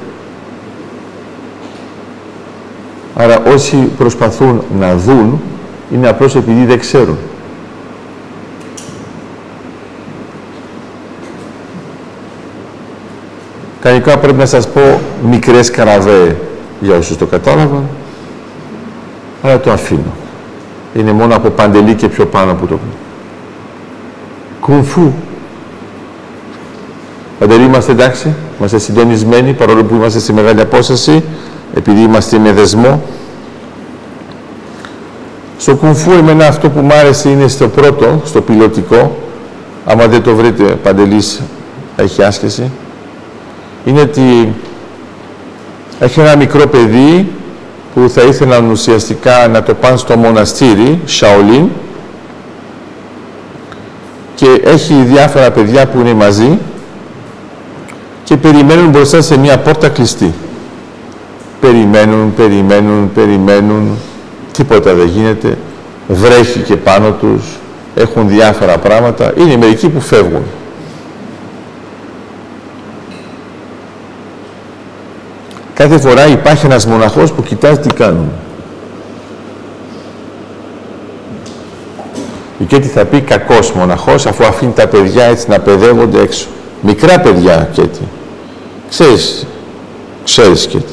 [3.14, 5.40] Άρα όσοι προσπαθούν να δουν,
[5.92, 7.18] είναι απλώς επειδή δεν ξέρουν.
[13.84, 16.36] Κανονικά πρέπει να σας πω μικρές καραβέ
[16.80, 17.82] για όσους το κατάλαβαν,
[19.42, 20.12] αλλά το αφήνω.
[20.94, 22.86] Είναι μόνο από παντελή και πιο πάνω που το πω.
[24.60, 25.12] Κουνφού.
[27.38, 31.24] Παντελή είμαστε εντάξει, είμαστε συντονισμένοι παρόλο που είμαστε σε μεγάλη απόσταση,
[31.74, 33.02] επειδή είμαστε με δεσμό.
[35.58, 39.16] Στο κουνφού εμένα αυτό που μου άρεσε είναι στο πρώτο, στο πιλωτικό,
[39.84, 41.40] άμα δεν το βρείτε παντελής
[41.96, 42.70] έχει άσκηση,
[43.84, 44.54] είναι ότι
[45.98, 47.28] έχει ένα μικρό παιδί
[47.94, 51.68] που θα ήθελαν ουσιαστικά να το πάνε στο μοναστήρι, Σαολίν,
[54.34, 56.58] και έχει διάφορα παιδιά που είναι μαζί
[58.24, 60.34] και περιμένουν μπροστά σε μια πόρτα κλειστή.
[61.60, 63.96] Περιμένουν, περιμένουν, περιμένουν,
[64.52, 65.58] τίποτα δεν γίνεται,
[66.08, 67.42] βρέχει και πάνω τους,
[67.94, 70.42] έχουν διάφορα πράγματα, είναι μερικοί που φεύγουν.
[75.88, 78.30] Κάθε φορά υπάρχει ένας μοναχός που κοιτάζει τι κάνουν.
[82.66, 86.46] Και τι θα πει κακός μοναχός αφού αφήνει τα παιδιά έτσι να παιδεύονται έξω.
[86.80, 88.00] Μικρά παιδιά και τι.
[88.88, 89.46] Ξέρεις,
[90.24, 90.92] ξέρεις και τι.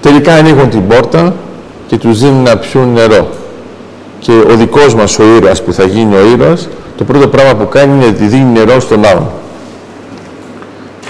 [0.00, 1.34] Τελικά ανοίγουν την πόρτα
[1.86, 3.28] και τους δίνουν να πιούν νερό.
[4.18, 7.68] Και ο δικός μας ο ήρωας που θα γίνει ο ήρωας, το πρώτο πράγμα που
[7.68, 9.30] κάνει είναι ότι δίνει νερό στον άλλον.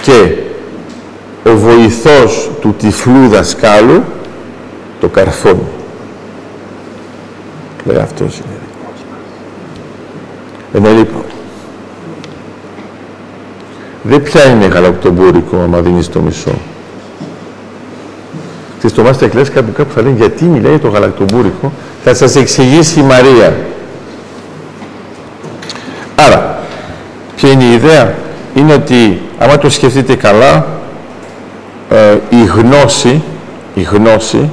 [0.01, 0.35] Και
[1.45, 4.03] ο βοηθός του τυφλού δασκάλου
[4.99, 5.67] το καρφώνει.
[7.85, 9.19] Λέει αυτός είναι δικός μας.
[10.73, 11.23] Ενώ λοιπόν,
[14.03, 16.51] δεν πιάνει γαλακτομπούρικο άμα δίνεις το μισό.
[18.85, 21.71] στο Master Class κάπου κάπου θα λένε γιατί μιλάει για το γαλακτομπούρικο;
[22.03, 23.55] Θα σας εξηγήσει η Μαρία.
[26.15, 26.59] Άρα,
[27.35, 28.13] ποια είναι η ιδέα;
[28.55, 30.67] Είναι ότι, άμα το σκεφτείτε καλά,
[31.93, 33.23] ε, η γνώση,
[33.73, 34.49] η γνώση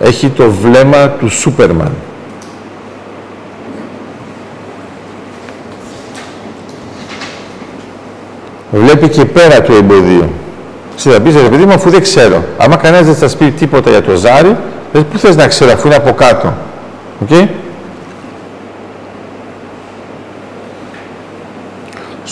[0.00, 1.92] έχει το βλέμμα του Σούπερμαν.
[8.70, 10.30] Βλέπει και πέρα του εμποδίου.
[10.96, 12.44] Εσύ θα πεις, ρε παιδί μου, αφού δεν ξέρω.
[12.58, 14.56] Άμα κανένας δεν θα πει τίποτα για το ζάρι,
[14.92, 16.52] λες, πού θες να ξέρω, αφού είναι από κάτω.
[17.28, 17.48] Okay?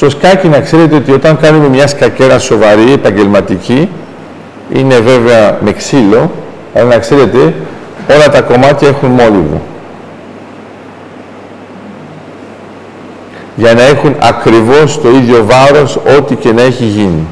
[0.01, 3.89] Στο σκάκι να ξέρετε ότι όταν κάνουμε μια σκακέρα σοβαρή, επαγγελματική,
[4.73, 6.31] είναι βέβαια με ξύλο,
[6.75, 7.55] αλλά να ξέρετε,
[8.15, 9.63] όλα τα κομμάτια έχουν μόλυβο.
[13.57, 17.27] Για να έχουν ακριβώς το ίδιο βάρος ό,τι και να έχει γίνει.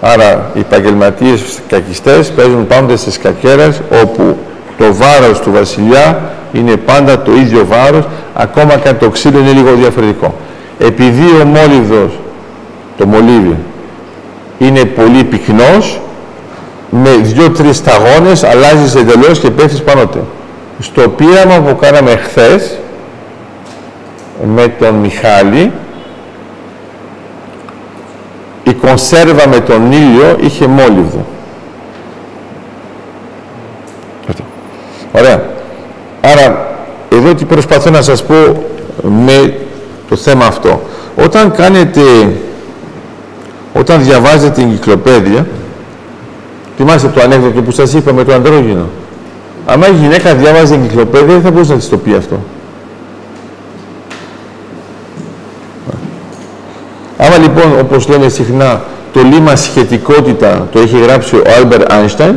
[0.00, 4.36] Άρα οι επαγγελματίες σκακιστές παίζουν πάντα στις σκακέρες όπου
[4.78, 6.20] το βάρος του βασιλιά
[6.52, 8.04] είναι πάντα το ίδιο βάρος,
[8.34, 10.34] ακόμα και αν το ξύλο είναι λίγο διαφορετικό.
[10.82, 12.18] Επειδή ο μόλυβδος,
[12.96, 13.56] το μολύβι,
[14.58, 16.00] είναι πολύ πυκνός,
[16.90, 20.28] με δύο-τρεις σταγόνες αλλάζει εντελώς και πέφτει πάνω του.
[20.78, 22.78] Στο πείραμα που κάναμε χθες
[24.54, 25.72] με τον Μιχάλη,
[28.62, 31.26] η κονσέρβα με τον ήλιο είχε μόλυβδο.
[35.12, 35.42] Ωραία.
[36.20, 36.76] Άρα,
[37.12, 38.64] εδώ τι προσπαθώ να σας πω
[39.02, 39.54] με
[40.10, 40.82] το θέμα αυτό.
[41.16, 42.00] Όταν κάνετε,
[43.72, 45.46] όταν διαβάζετε την κυκλοπαίδεια,
[46.76, 48.86] θυμάστε το ανέκδοτο που σας είπα με το ανδρόγυνο.
[49.66, 52.40] Αν η γυναίκα διάβαζε την κυκλοπαίδεια, δεν θα μπορούσε να της το πει αυτό.
[57.16, 62.34] Άμα λοιπόν, όπως λένε συχνά, το λίμα σχετικότητα το έχει γράψει ο Albert Einstein,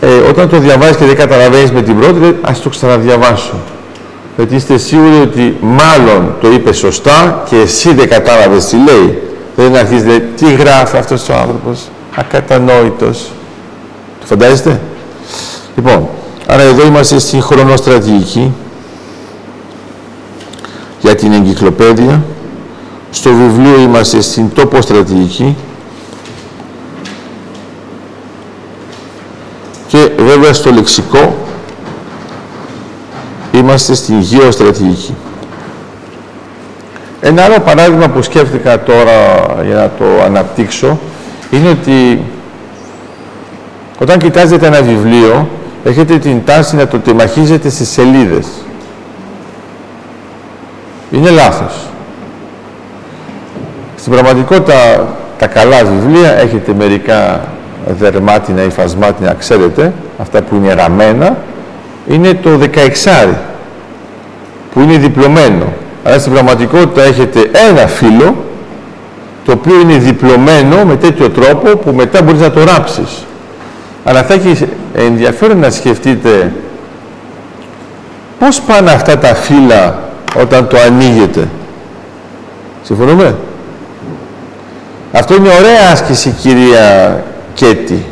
[0.00, 3.54] ε, όταν το διαβάζεις και δεν καταλαβαίνεις με την πρώτη, λέει, ας το ξαναδιαβάσω.
[4.40, 9.22] Γιατί είστε σίγουροι ότι μάλλον το είπε σωστά και εσύ δεν κατάλαβες τι λέει.
[9.56, 11.80] Δεν αρχίζεις, λέει, τι γράφει αυτός ο άνθρωπος,
[12.14, 13.30] ακατανόητος.
[14.20, 14.80] Το φαντάζεστε;
[15.76, 16.08] Λοιπόν,
[16.46, 18.52] άρα εδώ είμαστε στην χρονοστρατηγική
[21.00, 22.22] για την εγκυκλοπαίδεια.
[23.10, 25.56] Στο βιβλίο είμαστε στην τόπο στρατηγική
[29.86, 31.36] και βέβαια στο λεξικό
[33.70, 35.14] είμαστε στην γεωστρατηγική.
[37.20, 39.14] Ένα άλλο παράδειγμα που σκέφτηκα τώρα
[39.66, 40.98] για να το αναπτύξω
[41.50, 42.22] είναι ότι
[43.98, 45.48] όταν κοιτάζετε ένα βιβλίο
[45.84, 48.46] έχετε την τάση να το τεμαχίζετε στις σελίδες.
[51.10, 51.74] Είναι λάθος.
[53.96, 57.40] Στην πραγματικότητα τα καλά βιβλία έχετε μερικά
[57.98, 61.36] δερμάτινα ή φασμάτινα, ξέρετε, αυτά που είναι γραμμένα,
[62.08, 63.49] είναι το 16
[64.72, 65.72] που είναι διπλωμένο.
[66.04, 68.44] Αλλά στην πραγματικότητα έχετε ένα φύλλο
[69.44, 73.24] το οποίο είναι διπλωμένο με τέτοιο τρόπο που μετά μπορείς να το ράψεις.
[74.04, 76.52] Αλλά θα έχεις ενδιαφέρον να σκεφτείτε
[78.38, 79.98] πώς πάνε αυτά τα φύλλα
[80.40, 81.48] όταν το ανοίγετε.
[82.82, 83.34] Συμφωνούμε;
[85.12, 88.04] Αυτό είναι ωραία άσκηση κυρία Κέτη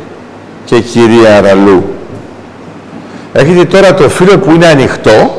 [0.65, 1.83] και κυρία Ραλού.
[3.33, 5.38] Έχετε τώρα το φύλλο που είναι ανοιχτό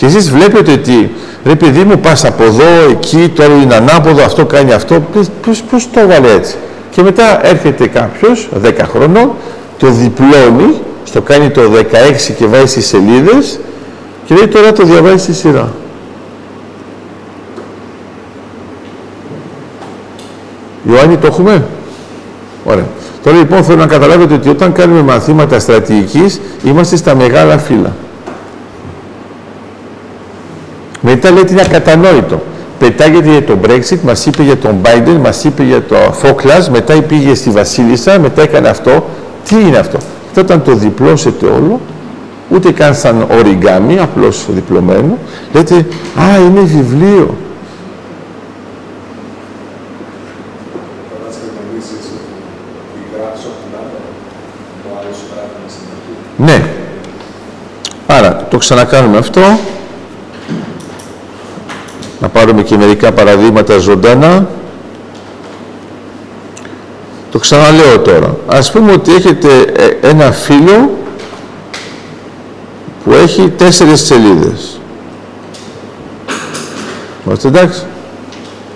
[0.00, 1.10] και εσείς βλέπετε ότι
[1.44, 5.02] ρε παιδί μου πας από εδώ, εκεί, τώρα είναι ανάποδο, αυτό κάνει αυτό,
[5.44, 6.54] πώς, πώς το έβαλε έτσι.
[6.90, 9.32] Και μετά έρχεται κάποιος, 10 χρονών,
[9.78, 13.60] το διπλώνει, στο κάνει το 16 και βάζει στις σελίδες
[14.24, 15.72] και λέει τώρα το διαβάζεις στη σειρά.
[20.90, 21.64] Ιωάννη το έχουμε;
[22.64, 22.86] Ωραία.
[23.22, 27.92] Τώρα λοιπόν θέλω να καταλάβετε ότι όταν κάνουμε μαθήματα στρατηγικής είμαστε στα μεγάλα φύλλα.
[31.12, 32.42] Μετά λέτε είναι ακατανόητο.
[32.78, 37.02] Πετάγεται για το Brexit, μας είπε για τον Biden, μας είπε για το Falklands, μετά
[37.02, 39.08] πήγε στη Βασίλισσα, μετά έκανε αυτό.
[39.48, 41.80] Τι είναι αυτό; Αυτό όταν το διπλώσετε όλο,
[42.48, 45.18] ούτε καν σαν οριγκάμι, απλώς διπλωμένο,
[45.52, 45.74] λέτε
[46.16, 47.34] «Α, είναι βιβλίο».
[56.36, 56.64] Ναι.
[58.06, 59.40] Άρα, το ξανακάνουμε αυτό.
[62.32, 64.48] Να πάρουμε και μερικά παραδείγματα ζωντανά.
[67.30, 68.36] Το ξαναλέω τώρα.
[68.46, 70.90] Ας πούμε ότι έχετε ε, ένα φύλλο
[73.04, 74.80] που έχει τέσσερις σελίδες.
[77.26, 77.82] Είμαστε εντάξει.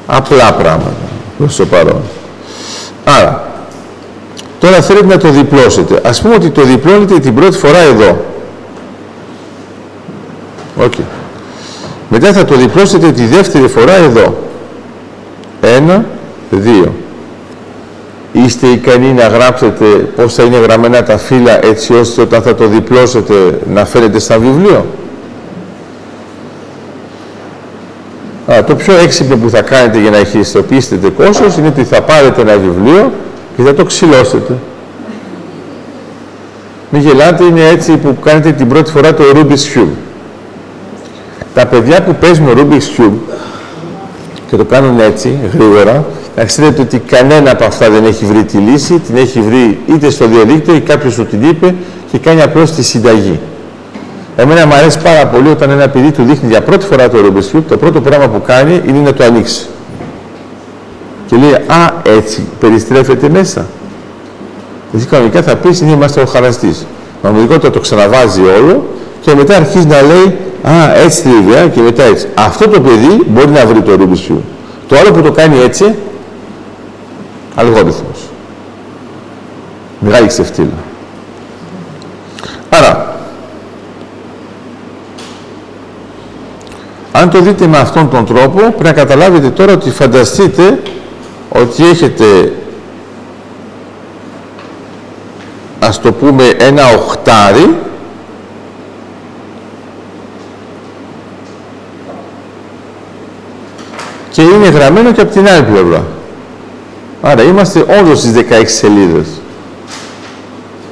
[0.06, 1.08] Απλά πράγματα.
[1.38, 2.02] Προς το παρόν.
[3.04, 3.54] Άρα,
[4.64, 6.00] Τώρα θέλετε να το διπλώσετε.
[6.04, 8.24] Ας πούμε ότι το διπλώνετε την πρώτη φορά εδώ.
[10.80, 11.04] Okay.
[12.26, 14.36] Μετά θα το διπλώσετε τη δεύτερη φορά εδώ.
[15.60, 16.04] Ένα,
[16.50, 16.94] δύο.
[18.32, 22.66] Είστε ικανοί να γράψετε πώς θα είναι γραμμένα τα φύλλα έτσι ώστε όταν θα το
[22.66, 24.86] διπλώσετε να φέρετε στα βιβλίο.
[28.52, 32.40] Α, το πιο έξυπνο που θα κάνετε για να χειριστοποιήσετε κόσος είναι ότι θα πάρετε
[32.40, 33.12] ένα βιβλίο
[33.56, 34.56] και θα το ξυλώσετε.
[36.90, 40.13] Μην γελάτε, είναι έτσι που κάνετε την πρώτη φορά το Rubik's Cube.
[41.54, 43.34] Τα παιδιά που παίζουν Rubik's Cube
[44.50, 46.04] και το κάνουν έτσι, γρήγορα,
[46.36, 50.10] να ξέρετε ότι κανένα από αυτά δεν έχει βρει τη λύση, την έχει βρει είτε
[50.10, 51.74] στο διαδίκτυο ή κάποιος του την είπε
[52.10, 53.40] και κάνει απλώς τη συνταγή.
[54.36, 57.56] Εμένα μου αρέσει πάρα πολύ όταν ένα παιδί του δείχνει για πρώτη φορά το Rubik's
[57.56, 59.66] Cube, το πρώτο πράγμα που κάνει είναι να το ανοίξει.
[61.26, 63.66] Και λέει, Α, έτσι, περιστρέφεται μέσα.
[64.96, 66.86] Εσύ κανονικά θα πεις είναι είμαστε ο χαραστής.
[67.20, 68.86] Πραγματικότητα το ξαναβάζει όλο
[69.20, 72.28] και μετά αρχίζει να λέει Α, έτσι τη ιδέα και μετά έτσι.
[72.34, 74.40] Αυτό το παιδί μπορεί να βρει το Rubik's Cube.
[74.88, 75.94] Το άλλο που το κάνει έτσι,
[77.54, 78.18] αλγόριθμος.
[79.98, 80.68] Μεγάλη ξεφτύλα.
[82.70, 83.16] Άρα,
[87.12, 90.82] αν το δείτε με αυτόν τον τρόπο, πρέπει να καταλάβετε τώρα ότι φανταστείτε
[91.48, 92.52] ότι έχετε
[95.80, 97.76] ας το πούμε ένα οχτάρι
[104.30, 106.04] και είναι γραμμένο και από την άλλη πλευρά.
[107.20, 109.26] Άρα είμαστε όντως στις 16 σελίδες.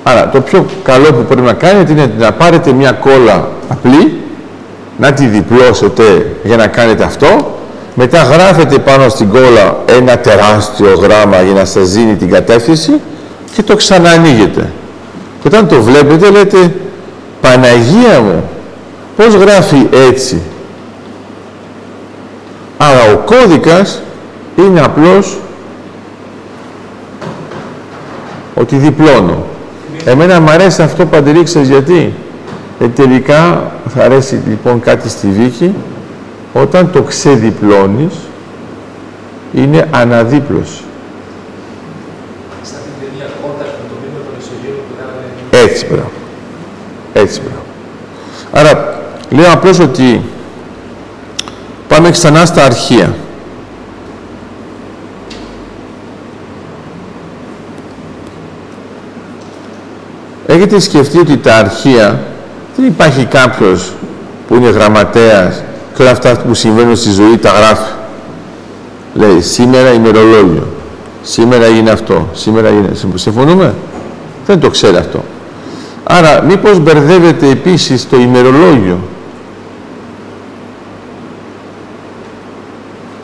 [0.02, 4.20] Άρα το πιο καλό που πρέπει να κάνετε είναι να πάρετε μια κόλλα απλή,
[4.98, 7.58] να τη διπλώσετε για να κάνετε αυτό,
[7.94, 13.00] μετά γράφετε πάνω στην κόλλα ένα τεράστιο γράμμα για να σας δίνει την κατεύθυνση
[13.54, 14.72] και το ξαναανοίγετε.
[15.42, 16.74] Και όταν το βλέπετε λέτε
[17.40, 18.44] Παναγία μου,
[19.16, 20.40] πώς γράφει έτσι;
[22.84, 24.02] Άρα ο κώδικας
[24.56, 25.38] είναι απλώς
[28.54, 29.44] ότι διπλώνω.
[30.04, 32.14] Εμένα μου αρέσει αυτό παντελή, γιατί;
[32.80, 35.74] Ε, τελικά θα αρέσει λοιπόν κάτι στη δίκη,
[36.52, 38.14] όταν το ξεδιπλώνεις,
[39.54, 40.82] είναι αναδίπλωση.
[45.50, 46.10] Έτσι πράγμα.
[47.12, 47.62] Έτσι πράγμα.
[48.52, 50.22] Άρα, λέω απλώς ότι
[52.02, 53.14] πάμε ξανά στα αρχεία.
[60.46, 62.20] Έχετε σκεφτεί ότι τα αρχεία
[62.76, 63.92] δεν υπάρχει κάποιος
[64.48, 65.62] που είναι γραμματέας
[65.96, 67.92] και όλα αυτά που συμβαίνουν στη ζωή τα γράφει.
[69.14, 70.66] Λέει σήμερα ημερολόγιο.
[71.22, 72.28] Σήμερα είναι αυτό.
[72.32, 72.90] Σήμερα είναι.
[73.14, 73.74] Συμφωνούμε;
[74.46, 75.24] Δεν το ξέρει αυτό.
[76.04, 78.98] Άρα μήπως μπερδεύεται επίσης το ημερολόγιο;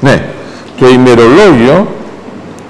[0.01, 0.25] Ναι.
[0.79, 0.88] Το
[1.29, 1.87] ημερολόγιο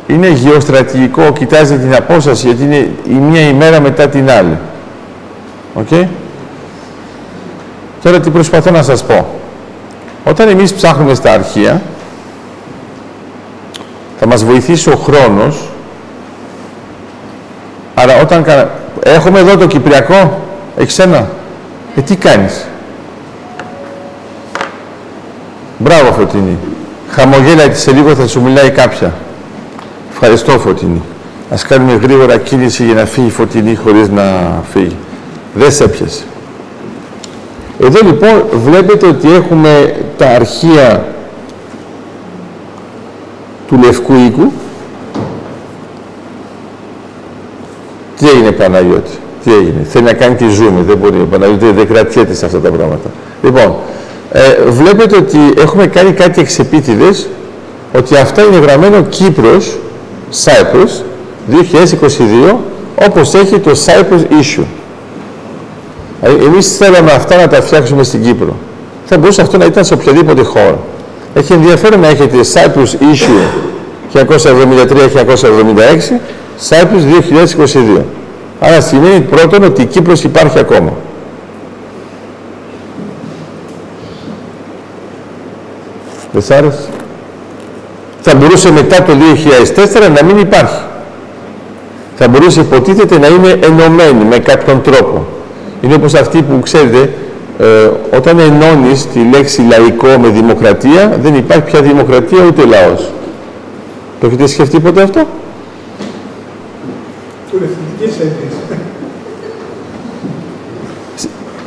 [0.07, 4.59] είναι γεωστρατηγικό, κοιτάζει την απόσταση γιατί είναι η μία ημέρα μετά την άλλη.
[5.75, 5.89] Οκ;
[8.03, 9.27] Τώρα τι προσπαθώ να σας πω.
[10.25, 11.83] Όταν εμείς ψάχνουμε στα αρχεία,
[14.19, 15.69] θα μας βοηθήσει ο χρόνος.
[17.95, 18.45] Άρα όταν
[19.03, 20.41] Έχουμε εδώ το Κυπριακό.
[20.77, 21.29] Έχεις ένα.
[21.97, 22.67] Ε, τι κάνεις;
[25.79, 26.59] Μπράβο Φωτεινή.
[27.11, 29.15] Χαμογέλα σε λίγο θα σου μιλάει κάποια.
[30.11, 31.03] Ευχαριστώ Φωτεινή.
[31.51, 34.23] Ας κάνουμε γρήγορα κίνηση για να φύγει η Φωτεινή χωρίς να
[34.73, 34.97] φύγει.
[35.55, 36.25] Δεν σε έπιασε.
[37.81, 41.05] Εδώ λοιπόν βλέπετε ότι έχουμε τα αρχεία
[43.69, 44.53] του Λευκού Οίκου.
[48.17, 49.11] Τι έγινε Παναγιώτη,
[49.45, 49.87] τι έγινε.
[49.89, 51.21] Θέλει να κάνει τη ζούμη, δεν μπορεί.
[51.21, 53.11] Ο Παναγιώτης δεν κρατιέται σε αυτά τα πράγματα.
[53.43, 53.77] Λοιπόν,
[54.33, 57.29] ε, βλέπετε ότι έχουμε κάνει κάτι εξεπίτηδες,
[57.97, 59.79] ότι αυτά είναι γραμμένο Κύπρος,
[60.45, 61.03] Cyprus,
[61.51, 62.57] 2022,
[63.09, 64.65] όπως έχει το Cyprus Issue.
[66.21, 68.57] Δηλαδή, εμείς θέλαμε αυτά να τα φτιάξουμε στην Κύπρο.
[69.05, 70.79] Θα μπορούσε αυτό να ήταν σε οποιαδήποτε χώρα.
[71.35, 73.45] Έχει ενδιαφέρον να έχετε Cyprus Issue
[74.13, 74.21] 1973-1976,
[76.69, 77.03] Cyprus
[77.99, 78.05] 2022.
[78.61, 80.93] Άρα σημαίνει πρώτον ότι η Κύπρος υπάρχει ακόμα.
[86.39, 86.89] Δεν σ' άρεσε.
[88.21, 90.83] Θα μπορούσε μετά το 2004 να μην υπάρχει.
[92.17, 95.27] Θα μπορούσε υποτίθεται να είναι ενωμένη με κάποιον τρόπο.
[95.81, 97.13] Είναι όπως αυτή που ξέρετε,
[97.59, 103.13] ε, όταν ενώνεις τη λέξη λαϊκό με δημοκρατία, δεν υπάρχει πια δημοκρατία ούτε λαός.
[104.21, 105.27] Το έχετε σκεφτεί ποτέ αυτό;
[107.51, 108.53] Τουρευτικές έννοιες.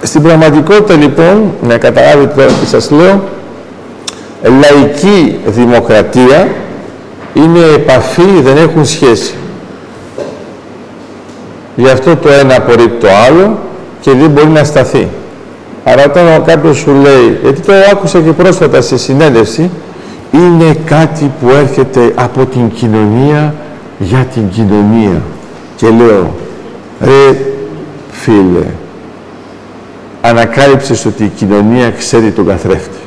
[0.02, 3.22] Στην πραγματικότητα λοιπόν, να καταλάβετε τώρα τι σας λέω,
[4.44, 6.48] λαϊκή δημοκρατία
[7.34, 9.34] είναι επαφή, δεν έχουν σχέση.
[11.76, 13.60] Γι' αυτό το ένα απορρίπτει το άλλο
[14.02, 15.08] και δεν μπορεί να σταθεί.
[15.84, 19.70] Άρα όταν κάποιος σου λέει, γιατί το άκουσα και πρόσφατα σε συνέντευξη,
[20.32, 23.54] είναι κάτι που έρχεται από την κοινωνία
[24.00, 25.22] για την κοινωνία.
[25.76, 26.36] Και λέω,
[27.02, 27.38] ρε
[28.12, 28.66] φίλε,
[30.22, 32.98] ανακάλυψες ότι η κοινωνία ξέρει τον καθρέφτη.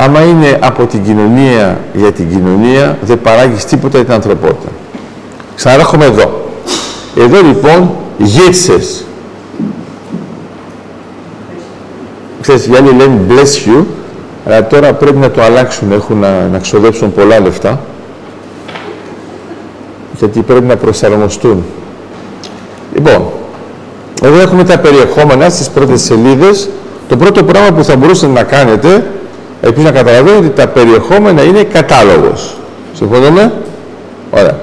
[0.00, 4.68] Άμα είναι από την κοινωνία για την κοινωνία, δεν παράγεις τίποτα για την ανθρωπότητα.
[5.54, 6.50] Ξαναρέχομαι εδώ.
[7.16, 9.04] Εδώ λοιπόν γύρισες.
[12.40, 13.84] Ξέρεις, οι άλλοι λένε bless you,
[14.46, 17.80] αλλά τώρα πρέπει να το αλλάξουν, έχουν να, να ξοδέψουν πολλά λεφτά,
[20.18, 21.64] γιατί πρέπει να προσαρμοστούν.
[22.94, 23.22] Λοιπόν,
[24.22, 26.68] εδώ έχουμε τα περιεχόμενα στις πρώτες σελίδες.
[27.08, 29.06] Το πρώτο πράγμα που θα μπορούσατε να κάνετε,
[29.60, 32.56] επίσης να καταλαβαίνετε ότι τα περιεχόμενα είναι κατάλογος.
[32.94, 33.52] Συμφωνούμε;
[34.30, 34.58] Ωραία.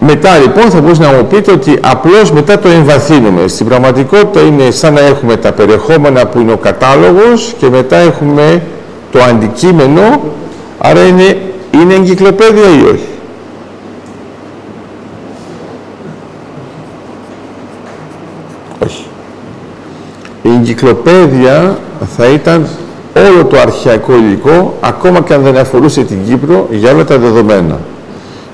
[0.00, 3.48] Μετά λοιπόν θα μπορούσατε να μου πείτε ότι απλώς μετά το εμβαθύνουμε.
[3.48, 8.62] Στην πραγματικότητα είναι σαν να έχουμε τα περιεχόμενα που είναι ο κατάλογος και μετά έχουμε
[9.12, 10.20] το αντικείμενο,
[10.78, 13.08] άρα είναι, είναι εγκυκλοπαίδεια ή όχι;
[18.84, 19.04] Όχι.
[20.42, 21.78] Η εγκυκλοπαίδεια
[22.16, 22.66] θα ήταν
[23.16, 27.78] όλο το αρχαιακό υλικό, ακόμα και αν δεν αφορούσε την Κύπρο, για όλα τα δεδομένα.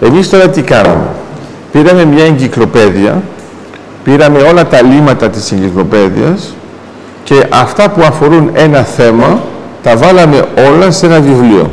[0.01, 1.09] Εμείς τώρα τι κάναμε;
[1.73, 3.23] Πήραμε μια εγκυκλοπαίδεια,
[4.05, 6.55] πήραμε όλα τα λύματα της εγκυκλοπαίδειας
[7.25, 9.41] και αυτά που αφορούν ένα θέμα,
[9.83, 11.71] τα βάλαμε όλα σε ένα βιβλίο.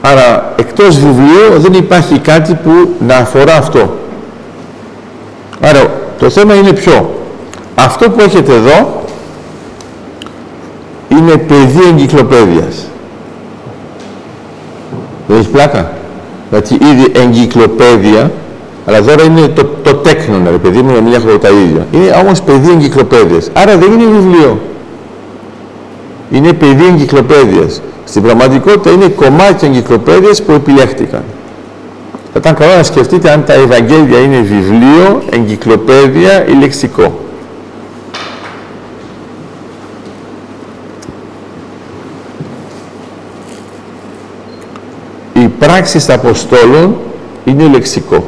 [0.00, 2.70] Άρα, εκτός βιβλίου δεν υπάρχει κάτι που
[3.06, 3.96] να αφορά αυτό.
[5.60, 5.80] Άρα,
[6.18, 7.14] το θέμα είναι ποιο;
[7.74, 9.01] Αυτό που έχετε εδώ
[11.22, 12.86] είναι πεδίο εγκυκλοπαίδειας.
[15.26, 15.92] Δεν έχεις πλάκα;
[16.50, 18.30] Δηλαδή ήδη εγκυκλοπαίδεια,
[18.86, 21.86] αλλά τώρα είναι το, το τέκνον, ρε παιδί μου, να μην τα ίδια.
[21.92, 23.50] Είναι όμως πεδίο εγκυκλοπαίδειας.
[23.52, 24.60] Άρα δεν είναι βιβλίο.
[26.30, 27.80] Είναι πεδίο εγκυκλοπαίδειας.
[28.04, 31.22] Στην πραγματικότητα είναι κομμάτια εγκυκλοπαίδειας που επιλέχτηκαν.
[32.32, 37.20] Θα ήταν καλό να σκεφτείτε αν τα Ευαγγέλια είναι βιβλίο, εγκυκλοπαίδεια ή λεξικό.
[45.66, 46.96] Πράξεις Αποστόλων
[47.44, 48.24] είναι λεξικό.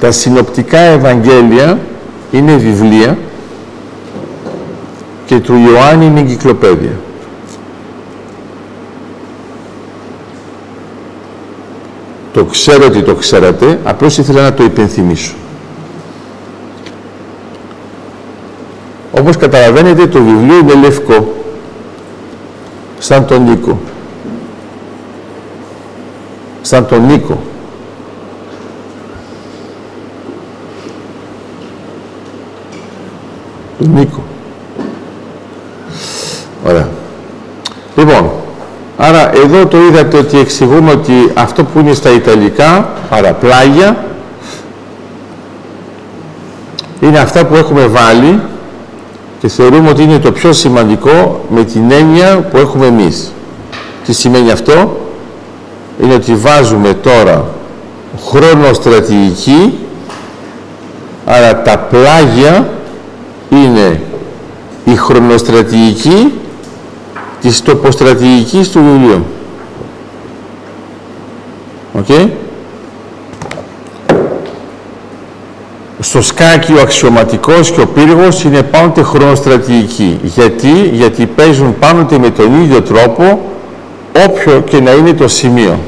[0.00, 1.78] Τα συνοπτικά Ευαγγέλια
[2.30, 3.18] είναι βιβλία
[5.26, 6.98] και του Ιωάννη είναι εγκυκλοπαίδεια.
[12.32, 15.34] Το ξέρω ότι το ξέρατε, απλώς ήθελα να το υπενθυμίσω.
[19.18, 21.34] Όπως καταλαβαίνετε το βιβλίο είναι λευκό,
[22.98, 23.78] σαν τον Νίκο.
[26.62, 27.38] Σαν τον Νίκο.
[33.78, 34.22] Τον Νίκο.
[36.66, 36.88] Ωραία.
[37.96, 38.30] Λοιπόν,
[38.96, 44.04] άρα εδώ το είδατε ότι εξηγούμε ότι αυτό που είναι στα Ιταλικά, άρα πλάγια,
[47.00, 48.40] είναι αυτά που έχουμε βάλει
[49.40, 53.32] και θεωρούμε ότι είναι το πιο σημαντικό με την έννοια που έχουμε εμείς.
[54.04, 55.00] Τι σημαίνει αυτό;
[56.02, 57.44] Είναι ότι βάζουμε τώρα
[58.72, 59.78] στρατηγική,
[61.26, 62.68] άρα τα πλάγια
[63.50, 64.00] είναι
[64.84, 66.32] η χρονοστρατηγική
[67.40, 69.24] της τοποστρατηγικής του βιβλίου.
[71.92, 72.30] Οκ;
[76.16, 80.20] Στο σκάκι ο αξιωματικός και ο πύργος είναι πάντοτε χρονοστρατηγική.
[80.22, 83.50] Γιατί, γιατί παίζουν πάντοτε με τον ίδιο τρόπο
[84.26, 85.78] όποιο και να είναι το σημείο.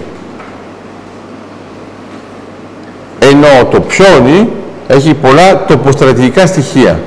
[3.18, 4.48] Ενώ το πιόνι
[4.86, 7.00] έχει πολλά τοποστρατηγικά στοιχεία.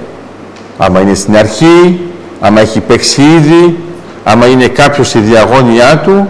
[0.78, 2.00] Άμα είναι στην αρχή,
[2.40, 3.78] άμα έχει παίξει ήδη,
[4.24, 6.28] άμα είναι κάποιος στη διαγώνια του,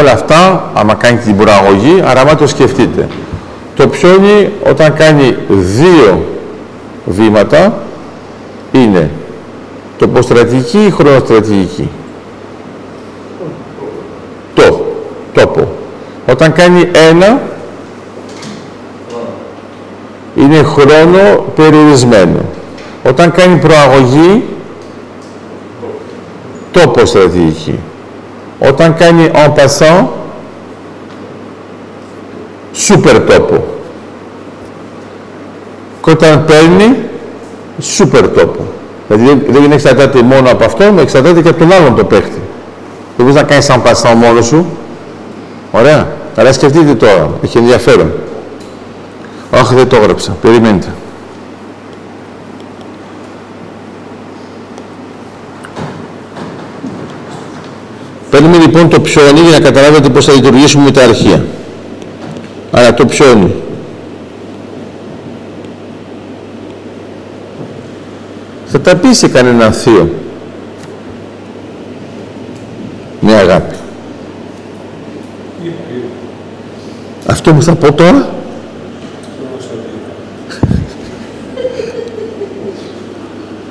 [0.00, 3.08] όλα αυτά, άμα κάνει την προαγωγή, άρα άμα το σκεφτείτε.
[3.76, 6.24] Το πιόνι όταν κάνει δύο
[7.04, 7.78] βήματα
[8.72, 9.10] είναι
[9.98, 11.88] τοποστρατηγική ή χρονοστρατηγική.
[14.54, 14.84] Το,
[15.32, 15.68] τόπο.
[16.30, 17.40] Όταν κάνει ένα,
[20.34, 22.40] είναι χρόνο περιορισμένο.
[23.04, 24.44] Όταν κάνει προαγωγή,
[26.72, 27.78] τόπο στρατηγική.
[28.58, 30.06] Όταν κάνει en passant,
[32.86, 33.64] σούπερ τόπο.
[36.04, 36.96] Και όταν παίρνει,
[37.80, 38.66] σούπερ τόπο.
[39.08, 42.40] Δηλαδή δεν εξαρτάται μόνο από αυτό, αλλά εξαρτάται και από τον άλλον το παίχτη.
[43.16, 44.66] Δεν μπορείς να κάνεις en passant μόνος σου.
[45.70, 46.06] Ωραία.
[46.36, 48.12] Αλλά σκεφτείτε τώρα, έχει ενδιαφέρον.
[49.60, 50.36] Όχι, δεν το έγραψα.
[50.42, 50.86] Περιμένετε.
[58.30, 61.44] Παίρνουμε λοιπόν το ψώνι για να καταλάβετε πώς θα λειτουργήσουμε με τα αρχεία.
[62.76, 63.54] Άρα το ψώνι.
[68.66, 70.10] Θα τα πει σε κανέναν θείο.
[73.20, 73.74] Με αγάπη.
[77.26, 78.28] Αυτό μου θα πω τώρα.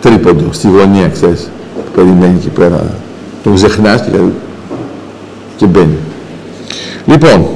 [0.02, 1.50] Τρίποντο, στη γωνία, ξέρεις.
[1.96, 2.84] Περιμένει εκεί πέρα.
[3.44, 4.18] Τον ξεχνάς και,
[5.58, 5.98] και μπαίνει.
[7.06, 7.48] Λοιπόν,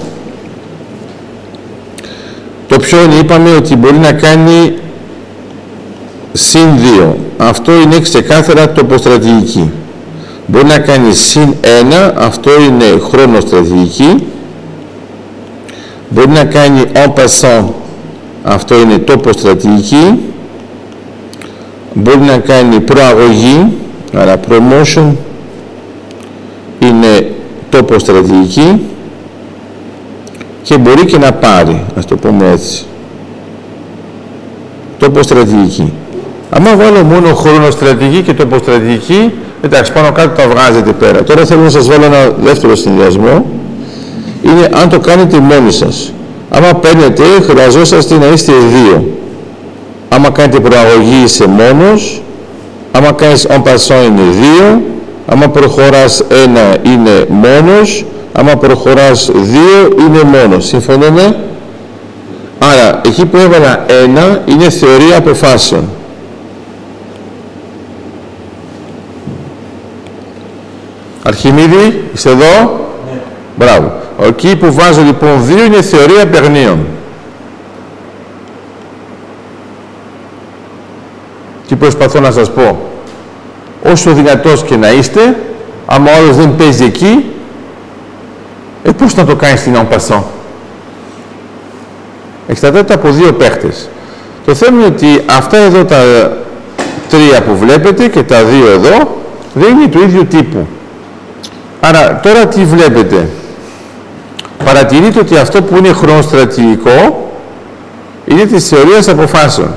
[2.89, 4.73] το ψώνι είπαμε ότι μπορεί να κάνει
[6.33, 6.67] συν
[7.01, 7.13] 2.
[7.37, 9.71] Αυτό είναι ξεκάθαρα τοποστρατηγική.
[10.47, 14.23] Μπορεί να κάνει συν 1, αυτό είναι χρονοστρατηγική.
[16.09, 17.65] Μπορεί να κάνει en passant,
[18.43, 20.19] αυτό είναι τοποστρατηγική.
[21.93, 23.67] Μπορεί να κάνει προαγωγή,
[24.13, 25.11] άρα promotion,
[26.79, 27.31] είναι
[27.69, 28.81] τοποστρατηγική
[30.69, 32.85] και μπορεί και να πάρει, ας το πούμε έτσι.
[34.97, 35.93] Τοποστρατηγική.
[36.49, 41.23] Αν βάλω μόνο χρόνο στρατηγική και τοποστρατηγική, εντάξει, πάνω κάτω τα βγάζετε πέρα.
[41.23, 43.45] Τώρα θέλω να σας βάλω ένα δεύτερο συνδυασμό.
[44.41, 46.13] Είναι αν το κάνετε μόνοι σας.
[46.49, 49.17] Άμα παίρνετε, χρειαζόσαστε να είστε δύο.
[50.09, 52.21] Άμα κάνετε προαγωγή είσαι μόνος,
[52.91, 54.81] άμα κάνεις en passant είναι δύο,
[55.27, 60.65] άμα προχωράς ένα είναι μόνος, άμα προχωράς δύο είναι μόνος.
[60.65, 61.35] Συμφωνούμε;
[62.59, 65.89] Άρα, εκεί που έβαλα ένα είναι θεωρία αποφάσεων.
[71.23, 73.19] Αρχιμίδη, είσαι εδώ; Ναι.
[73.55, 73.91] Μπράβο.
[74.27, 76.85] Εκεί που βάζω λοιπόν δύο είναι θεωρία παιγνίων.
[81.67, 82.79] Τι προσπαθώ να σας πω;
[83.83, 85.37] Όσο δυνατός και να είστε,
[85.85, 87.25] άμα ο δεν παίζει εκεί,
[88.89, 90.21] ε, πώς να το κάνεις στην en
[92.47, 93.89] Εξαρτάται από δύο παίχτες.
[94.45, 95.97] Το θέμα είναι ότι αυτά εδώ τα
[97.09, 99.21] τρία που βλέπετε και τα δύο εδώ
[99.53, 100.67] δεν είναι του ίδιου τύπου.
[101.79, 103.29] Άρα τώρα τι βλέπετε;
[104.65, 107.29] Παρατηρείτε ότι αυτό που είναι χρονοστρατηγικό
[108.25, 109.73] είναι της θεωρίας αποφάσεων.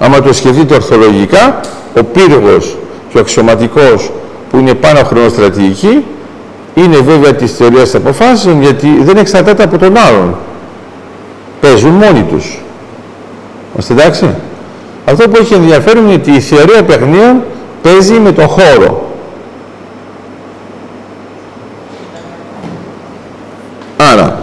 [0.00, 1.60] Άμα το σκεφτείτε ορθολογικά,
[1.98, 2.76] ο πύργος
[3.16, 4.10] και ο αξιωματικός
[4.50, 6.04] που είναι πάνω χρονοστρατηγική
[6.74, 10.36] είναι βέβαια της θεωρίας αποφάσεων γιατί δεν εξαρτάται από τον άλλον.
[11.60, 12.60] Παίζουν μόνοι τους.
[13.72, 14.34] Είμαστε εντάξει;
[15.04, 17.42] Αυτό που έχει ενδιαφέρον είναι ότι η θεωρία παιχνίων
[17.82, 19.10] παίζει με τον χώρο.
[24.12, 24.38] Άρα,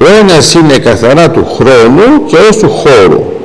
[0.00, 3.37] ο ένας είναι καθαρά του χρόνου και ο του χώρου.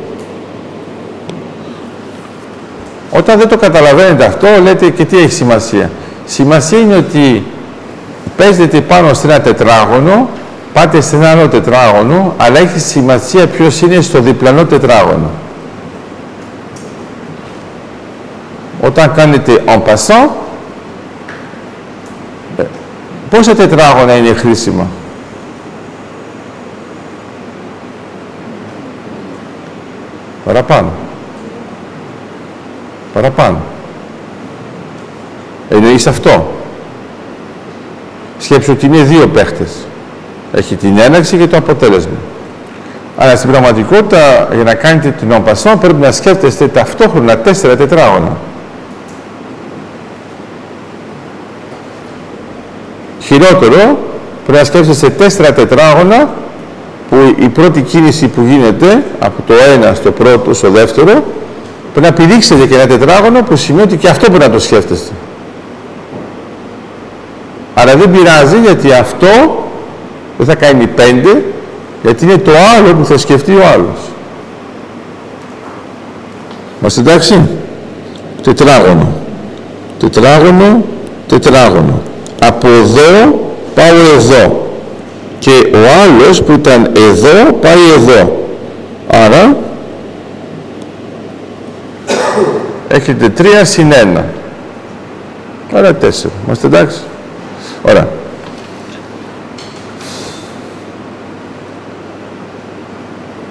[3.16, 5.90] Όταν δεν το καταλαβαίνετε αυτό, λέτε και τι έχει σημασία.
[6.26, 7.46] Σημασία είναι ότι
[8.38, 10.30] παίζετε πάνω σε ένα τετράγωνο
[10.74, 15.30] πάτε σε ένα άλλο τετράγωνο, αλλά έχει σημασία ποιος είναι στο διπλανό τετράγωνο.
[18.82, 20.30] Όταν κάνετε en passant,
[22.58, 22.64] ε,
[23.30, 24.88] πόσα τετράγωνα είναι χρήσιμα;
[30.46, 31.03] Παραπάνω.
[33.24, 33.58] Παραπάνω.
[35.70, 36.52] Εννοείς αυτό.
[38.38, 39.72] Σκέψου ότι είναι δύο παίχτες.
[40.54, 42.18] Έχει την έναρξη και το αποτέλεσμα.
[43.18, 48.38] Αλλά στην πραγματικότητα, για να κάνετε την ομπασόν, πρέπει να σκέφτεστε ταυτόχρονα τέσσερα τετράγωνα.
[53.20, 53.98] Χειρότερο,
[54.46, 56.30] πρέπει να σκέφτεστε τέσσερα τετράγωνα
[57.10, 61.24] που η πρώτη κίνηση που γίνεται από το ένα στο πρώτο, στο δεύτερο,
[61.94, 65.12] πρέπει να πηδήξετε και ένα τετράγωνο που σημαίνει ότι και αυτό πρέπει να το σκέφτεστε.
[67.74, 69.64] Αλλά δεν πειράζει γιατί αυτό
[70.38, 71.44] δεν θα κάνει πέντε,
[72.04, 74.00] γιατί είναι το άλλο που θα σκεφτεί ο άλλος.
[76.80, 77.42] Μας εντάξει;
[78.44, 79.08] Τετράγωνο.
[80.00, 80.84] Τετράγωνο,
[81.28, 82.02] τετράγωνο.
[82.42, 83.40] Από εδώ
[83.76, 84.68] πάω εδώ.
[85.40, 88.48] Και ο άλλος που ήταν εδώ πάει εδώ.
[89.08, 89.58] Άρα,
[93.04, 94.24] έχετε 3 συν 1.
[95.74, 96.30] Άρα 4.
[96.46, 97.00] Είμαστε εντάξει.
[97.82, 98.08] Ωραία.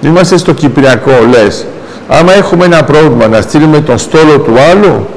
[0.01, 1.65] Είμαστε στο Κυπριακό, λες.
[2.07, 5.07] Άμα έχουμε ένα πρόβλημα να στείλουμε τον στόλο του άλλου,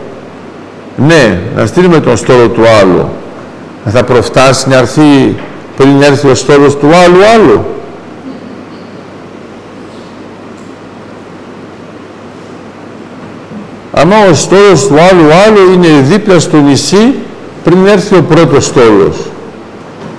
[0.97, 3.09] ναι, να στείλουμε τον στόλο του άλλου.
[3.85, 5.37] Θα προφτάσει να έρθει
[5.77, 7.65] πριν έρθει ο στόλος του άλλου άλλου.
[14.07, 17.15] Άμα ο στόλος του άλλου άλλου είναι δίπλα στο νησί
[17.65, 19.17] πριν έρθει ο πρώτος στόλος.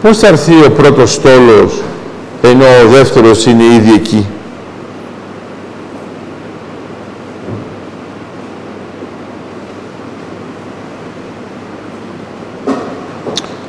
[0.02, 1.82] Πώς θα έρθει ο πρώτος στόλος
[2.42, 4.26] ενώ ο δεύτερος είναι ήδη εκεί;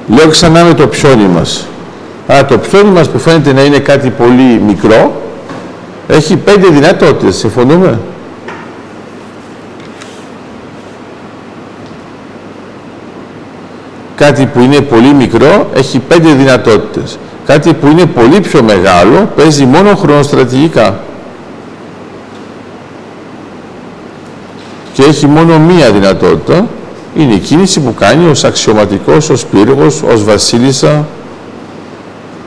[0.09, 1.66] Λέω ξανά με το πιόνι μας.
[2.33, 5.23] Α, το πιόνι μας που φαίνεται να είναι κάτι πολύ μικρό,
[6.09, 7.37] έχει πέντε δυνατότητες.
[7.37, 7.99] Συμφωνούμε;
[14.19, 17.19] Κάτι που είναι πολύ μικρό έχει πέντε δυνατότητες.
[17.47, 21.01] Κάτι που είναι πολύ πιο μεγάλο παίζει μόνο χρονοστρατηγικά.
[24.93, 26.66] Και έχει μόνο μία δυνατότητα
[27.16, 31.07] είναι η κίνηση που κάνει ως αξιωματικός, ως πύργος, ως βασίλισσα.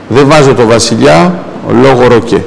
[0.08, 1.34] Δεν βάζω το βασιλιά
[1.82, 2.44] λόγω ροκέ.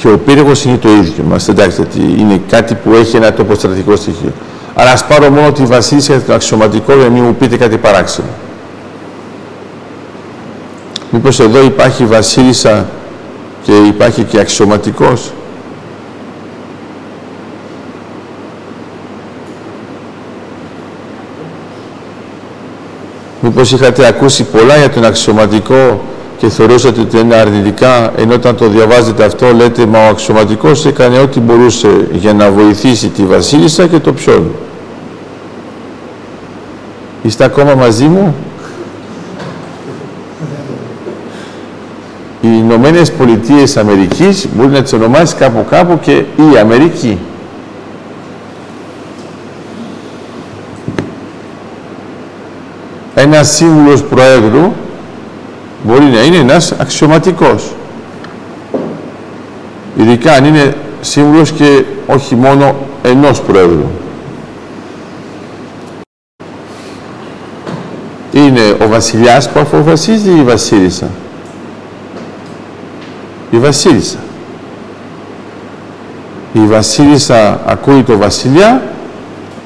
[0.00, 1.24] Και ο πύργος είναι το ίδιο.
[1.28, 1.86] Μας εντάξει,
[2.18, 4.32] είναι κάτι που έχει ένα τοποστρατικό στοιχείο.
[4.78, 7.76] Αλλά ας πάρω μόνο τη βασίλισσα και τον αξιωματικό για να μην μου πείτε κάτι
[7.76, 8.28] παράξενο.
[11.10, 12.86] Μήπως εδώ υπάρχει βασίλισσα
[13.62, 15.32] και υπάρχει και αξιωματικός;
[23.40, 26.00] Μήπως είχατε ακούσει πολλά για τον αξιωματικό
[26.38, 31.18] και θεωρούσατε ότι είναι αρνητικά, ενώ όταν το διαβάζετε αυτό λέτε «Μα ο αξιωματικός έκανε
[31.18, 34.50] ό,τι μπορούσε για να βοηθήσει τη βασίλισσα και το πιόν».
[37.26, 38.34] Είστε ακόμα μαζί μου;
[42.40, 46.12] Οι Ηνωμένες Πολιτείες Αμερικής μπορεί να τις ονομάσεις κάπου κάπου και
[46.52, 47.18] η Αμερική.
[53.14, 54.72] ένας σύμβουλος Προέδρου
[55.82, 57.72] μπορεί να είναι ένας αξιωματικός.
[59.96, 63.86] Ειδικά αν είναι σύμβουλος και όχι μόνο ενός Προέδρου.
[68.32, 71.08] Είναι ο βασιλιάς που αποφασίζει ή η βασίλισσα.
[73.50, 74.18] Η βασίλισσα.
[76.52, 78.82] Η βασίλισσα ακούει το βασιλιά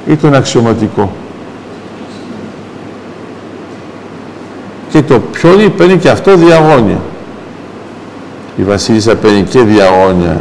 [0.07, 1.13] ή τον αξιωματικό.
[4.91, 7.01] και το πιόνι παίρνει και αυτό διαγώνια.
[8.57, 10.41] Η βασίλισσα παίρνει και διαγώνια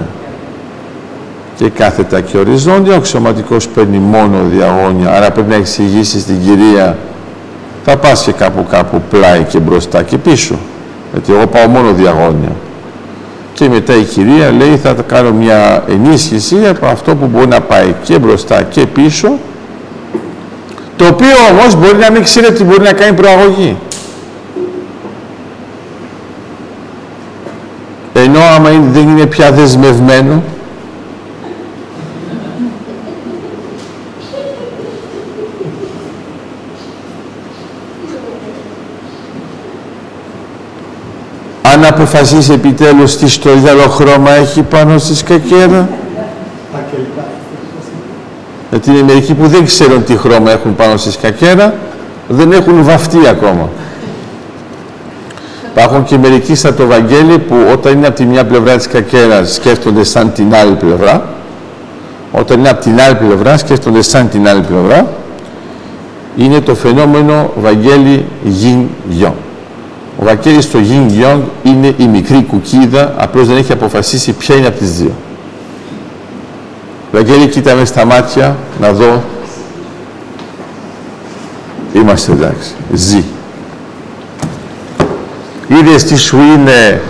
[1.55, 6.97] και κάθετα και οριζόντια, ο αξιωματικός παίρνει μόνο διαγώνια, άρα πρέπει να εξηγήσει στην κυρία
[7.83, 10.55] θα πας και κάπου κάπου πλάι και μπροστά και πίσω,
[11.11, 12.51] γιατί εγώ πάω μόνο διαγώνια.
[13.53, 17.95] Και μετά η κυρία λέει θα κάνω μια ενίσχυση από αυτό που μπορεί να πάει
[18.03, 19.37] και μπροστά και πίσω,
[20.95, 23.77] το οποίο όμως μπορεί να μην ξέρει ότι μπορεί να κάνει προαγωγή.
[28.23, 30.43] ενώ άμα δεν είναι πια δεσμευμένο
[41.79, 43.49] αν αποφασίσει επιτέλους τι στο
[43.89, 45.89] χρώμα έχει πάνω στη σκακέρα
[48.69, 51.73] γιατί είναι μερικοί που δεν ξέρουν τι χρώμα έχουν πάνω στη σκακέρα
[52.27, 53.69] δεν έχουν βαφτεί ακόμα
[55.71, 59.53] Υπάρχουν και μερικοί σαν το Βαγγέλη που όταν είναι από τη μια πλευρά της κακέρας
[59.53, 61.27] σκέφτονται σαν την άλλη πλευρά.
[62.31, 65.07] Όταν είναι από την άλλη πλευρά σκέφτονται σαν την άλλη πλευρά.
[66.37, 68.85] Είναι το φαινόμενο Βαγγέλη Yin
[69.23, 69.48] Yang.
[70.21, 74.67] Ο Βαγγέλης στο Yin Yang είναι η μικρή κουκίδα, απλώς δεν έχει αποφασίσει ποια είναι
[74.67, 75.11] από τις δύο.
[77.11, 79.23] Βαγγέλη, κοίτα με στα μάτια, να δω.
[81.93, 82.71] Είμαστε εντάξει.
[82.93, 83.23] Ζει.
[85.67, 87.01] Είδες τι σου είναι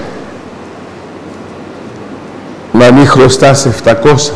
[2.71, 4.31] να μην χρωστάς 700.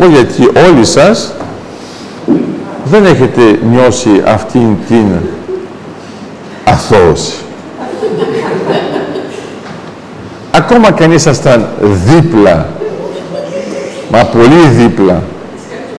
[0.00, 1.32] Όχι γιατί όλοι σας
[2.90, 5.06] δεν έχετε νιώσει αυτήν την
[6.64, 7.34] αθώωση.
[10.52, 12.68] Ακόμα κι αν ήσασταν δίπλα,
[14.10, 15.22] μα πολύ δίπλα,